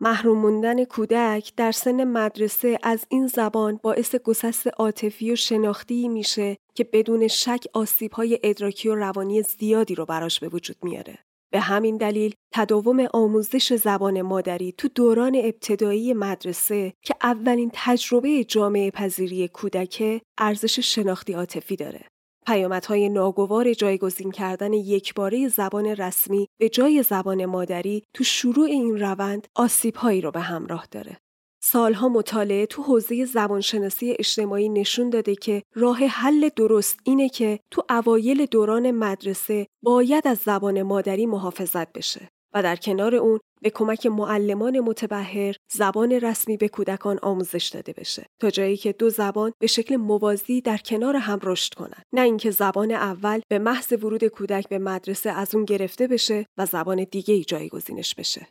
محروم 0.00 0.38
موندن 0.38 0.84
کودک 0.84 1.52
در 1.56 1.72
سن 1.72 2.04
مدرسه 2.04 2.78
از 2.82 3.06
این 3.08 3.26
زبان 3.26 3.80
باعث 3.82 4.14
گسست 4.16 4.66
عاطفی 4.66 5.32
و 5.32 5.36
شناختی 5.36 6.08
میشه 6.08 6.56
که 6.74 6.84
بدون 6.84 7.28
شک 7.28 7.64
آسیبهای 7.72 8.40
ادراکی 8.42 8.88
و 8.88 8.94
روانی 8.94 9.42
زیادی 9.42 9.94
رو 9.94 10.04
براش 10.04 10.40
به 10.40 10.48
وجود 10.48 10.76
میاره. 10.82 11.18
به 11.52 11.60
همین 11.60 11.96
دلیل 11.96 12.34
تداوم 12.54 13.08
آموزش 13.14 13.72
زبان 13.72 14.22
مادری 14.22 14.72
تو 14.72 14.88
دوران 14.88 15.36
ابتدایی 15.44 16.14
مدرسه 16.14 16.92
که 17.02 17.14
اولین 17.22 17.70
تجربه 17.74 18.44
جامعه 18.44 18.90
پذیری 18.90 19.48
کودک 19.48 20.22
ارزش 20.38 20.78
شناختی 20.78 21.32
عاطفی 21.32 21.76
داره. 21.76 22.00
پیامدهای 22.46 23.08
ناگوار 23.08 23.74
جایگزین 23.74 24.30
کردن 24.30 24.72
یکباره 24.72 25.48
زبان 25.48 25.86
رسمی 25.86 26.48
به 26.60 26.68
جای 26.68 27.02
زبان 27.02 27.46
مادری 27.46 28.02
تو 28.14 28.24
شروع 28.24 28.66
این 28.66 29.00
روند 29.00 29.46
آسیبهایی 29.54 30.20
رو 30.20 30.30
به 30.30 30.40
همراه 30.40 30.86
داره. 30.90 31.16
سالها 31.62 32.08
مطالعه 32.08 32.66
تو 32.66 32.82
حوزه 32.82 33.24
زبانشناسی 33.24 34.16
اجتماعی 34.18 34.68
نشون 34.68 35.10
داده 35.10 35.34
که 35.34 35.62
راه 35.74 35.98
حل 35.98 36.48
درست 36.56 37.00
اینه 37.04 37.28
که 37.28 37.60
تو 37.70 37.82
اوایل 37.90 38.46
دوران 38.46 38.90
مدرسه 38.90 39.66
باید 39.82 40.28
از 40.28 40.38
زبان 40.38 40.82
مادری 40.82 41.26
محافظت 41.26 41.92
بشه 41.92 42.28
و 42.54 42.62
در 42.62 42.76
کنار 42.76 43.14
اون 43.14 43.40
به 43.66 43.70
کمک 43.70 44.06
معلمان 44.06 44.80
متبهر 44.80 45.56
زبان 45.72 46.12
رسمی 46.12 46.56
به 46.56 46.68
کودکان 46.68 47.18
آموزش 47.22 47.68
داده 47.68 47.92
بشه 47.92 48.26
تا 48.40 48.50
جایی 48.50 48.76
که 48.76 48.92
دو 48.92 49.10
زبان 49.10 49.52
به 49.58 49.66
شکل 49.66 49.96
موازی 49.96 50.60
در 50.60 50.76
کنار 50.76 51.16
هم 51.16 51.38
رشد 51.42 51.74
کنند 51.74 52.02
نه 52.12 52.20
اینکه 52.20 52.50
زبان 52.50 52.92
اول 52.92 53.40
به 53.48 53.58
محض 53.58 53.92
ورود 53.92 54.24
کودک 54.24 54.68
به 54.68 54.78
مدرسه 54.78 55.30
از 55.30 55.54
اون 55.54 55.64
گرفته 55.64 56.06
بشه 56.06 56.46
و 56.58 56.66
زبان 56.66 57.06
دیگه 57.10 57.34
ای 57.34 57.44
جایگزینش 57.44 58.14
بشه. 58.14 58.46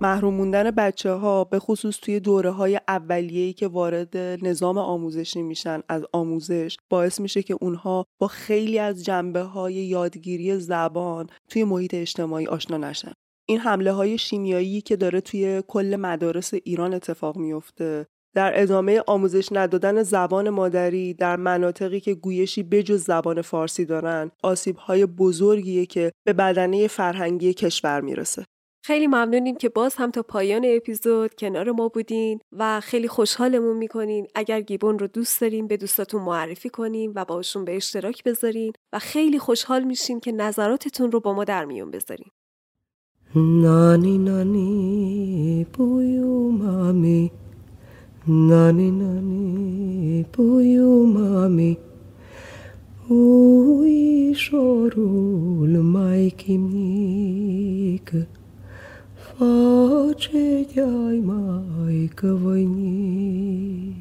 محروم 0.00 0.34
موندن 0.34 0.70
بچه 0.70 1.12
ها 1.12 1.44
به 1.44 1.58
خصوص 1.58 1.98
توی 2.02 2.20
دوره 2.20 2.50
های 2.50 2.80
اولیه‌ای 2.88 3.52
که 3.52 3.68
وارد 3.68 4.16
نظام 4.16 4.78
آموزشی 4.78 5.42
میشن 5.42 5.80
از 5.88 6.04
آموزش 6.12 6.76
باعث 6.90 7.20
میشه 7.20 7.42
که 7.42 7.56
اونها 7.60 8.04
با 8.20 8.26
خیلی 8.26 8.78
از 8.78 9.04
جنبه 9.04 9.40
های 9.40 9.74
یادگیری 9.74 10.58
زبان 10.58 11.26
توی 11.50 11.64
محیط 11.64 11.94
اجتماعی 11.94 12.46
آشنا 12.46 12.76
نشن. 12.76 13.12
این 13.48 13.58
حمله 13.58 13.92
های 13.92 14.18
شیمیایی 14.18 14.80
که 14.80 14.96
داره 14.96 15.20
توی 15.20 15.62
کل 15.68 15.96
مدارس 16.00 16.54
ایران 16.54 16.94
اتفاق 16.94 17.36
میفته 17.36 18.06
در 18.34 18.62
ادامه 18.62 19.02
آموزش 19.06 19.48
ندادن 19.52 20.02
زبان 20.02 20.50
مادری 20.50 21.14
در 21.14 21.36
مناطقی 21.36 22.00
که 22.00 22.14
گویشی 22.14 22.62
بجز 22.62 23.04
زبان 23.04 23.42
فارسی 23.42 23.84
دارن 23.84 24.30
آسیب 24.42 24.76
های 24.76 25.06
بزرگیه 25.06 25.86
که 25.86 26.12
به 26.26 26.32
بدنه 26.32 26.88
فرهنگی 26.88 27.54
کشور 27.54 28.00
می‌رسه. 28.00 28.44
خیلی 28.88 29.06
ممنونیم 29.06 29.56
که 29.56 29.68
باز 29.68 29.94
هم 29.96 30.10
تا 30.10 30.22
پایان 30.22 30.62
اپیزود 30.76 31.34
کنار 31.34 31.70
ما 31.70 31.88
بودین 31.88 32.40
و 32.52 32.80
خیلی 32.80 33.08
خوشحالمون 33.08 33.76
می‌کنین. 33.76 34.26
اگر 34.34 34.60
گیبون 34.60 34.98
رو 34.98 35.06
دوست 35.06 35.40
دارین 35.40 35.66
به 35.66 35.76
دوستاتون 35.76 36.22
معرفی 36.22 36.68
کنیم 36.68 37.12
و 37.14 37.24
باشون 37.24 37.64
به 37.64 37.76
اشتراک 37.76 38.24
بذارین 38.24 38.72
و 38.92 38.98
خیلی 38.98 39.38
خوشحال 39.38 39.84
میشیم 39.84 40.20
که 40.20 40.32
نظراتتون 40.32 41.12
رو 41.12 41.20
با 41.20 41.34
ما 41.34 41.44
در 41.44 41.64
میون 41.64 41.90
بذارین. 41.90 42.28
نانی 43.36 44.18
نانی 44.18 45.66
بویو 45.72 46.50
مامی 46.50 47.30
نانی 48.26 48.90
نانی 48.90 50.26
بویو 50.32 51.02
مامی 51.04 51.78
اوی 53.08 54.34
شورول 54.36 55.76
pace 59.38 60.66
te-ai, 60.72 61.22
Maică 61.24 62.38
voinic. 62.42 63.96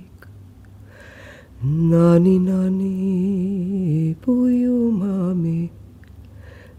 Nani, 1.90 2.38
nani, 2.38 4.16
puiu, 4.20 4.90
mami, 4.90 5.72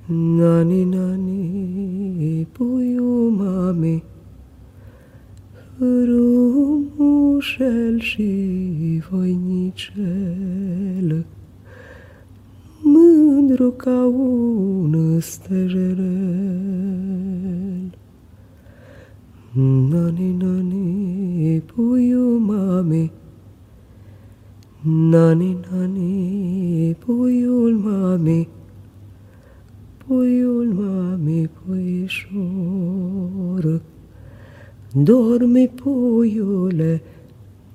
Nani, 0.07 0.85
nani, 0.85 2.47
puiu, 2.53 3.29
mami, 3.29 4.05
Rumușel 6.09 8.01
și 8.01 9.03
voinicel, 9.11 10.07
Mândru 12.83 13.71
ca 13.71 14.05
un 14.07 15.21
stejerel, 15.21 15.99
Nani 19.59 20.29
nani 20.39 21.61
puyo 21.67 22.39
mame 22.39 23.11
Nani 24.85 25.51
nani 25.65 26.95
puyul 27.01 27.75
mame 27.79 28.47
Puyul 29.99 30.69
mame 30.79 31.51
puișor 31.55 32.85
Dormi 34.95 35.69
puiule, 35.69 37.03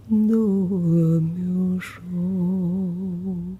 dormi 0.08 1.44
ușor 1.76 3.53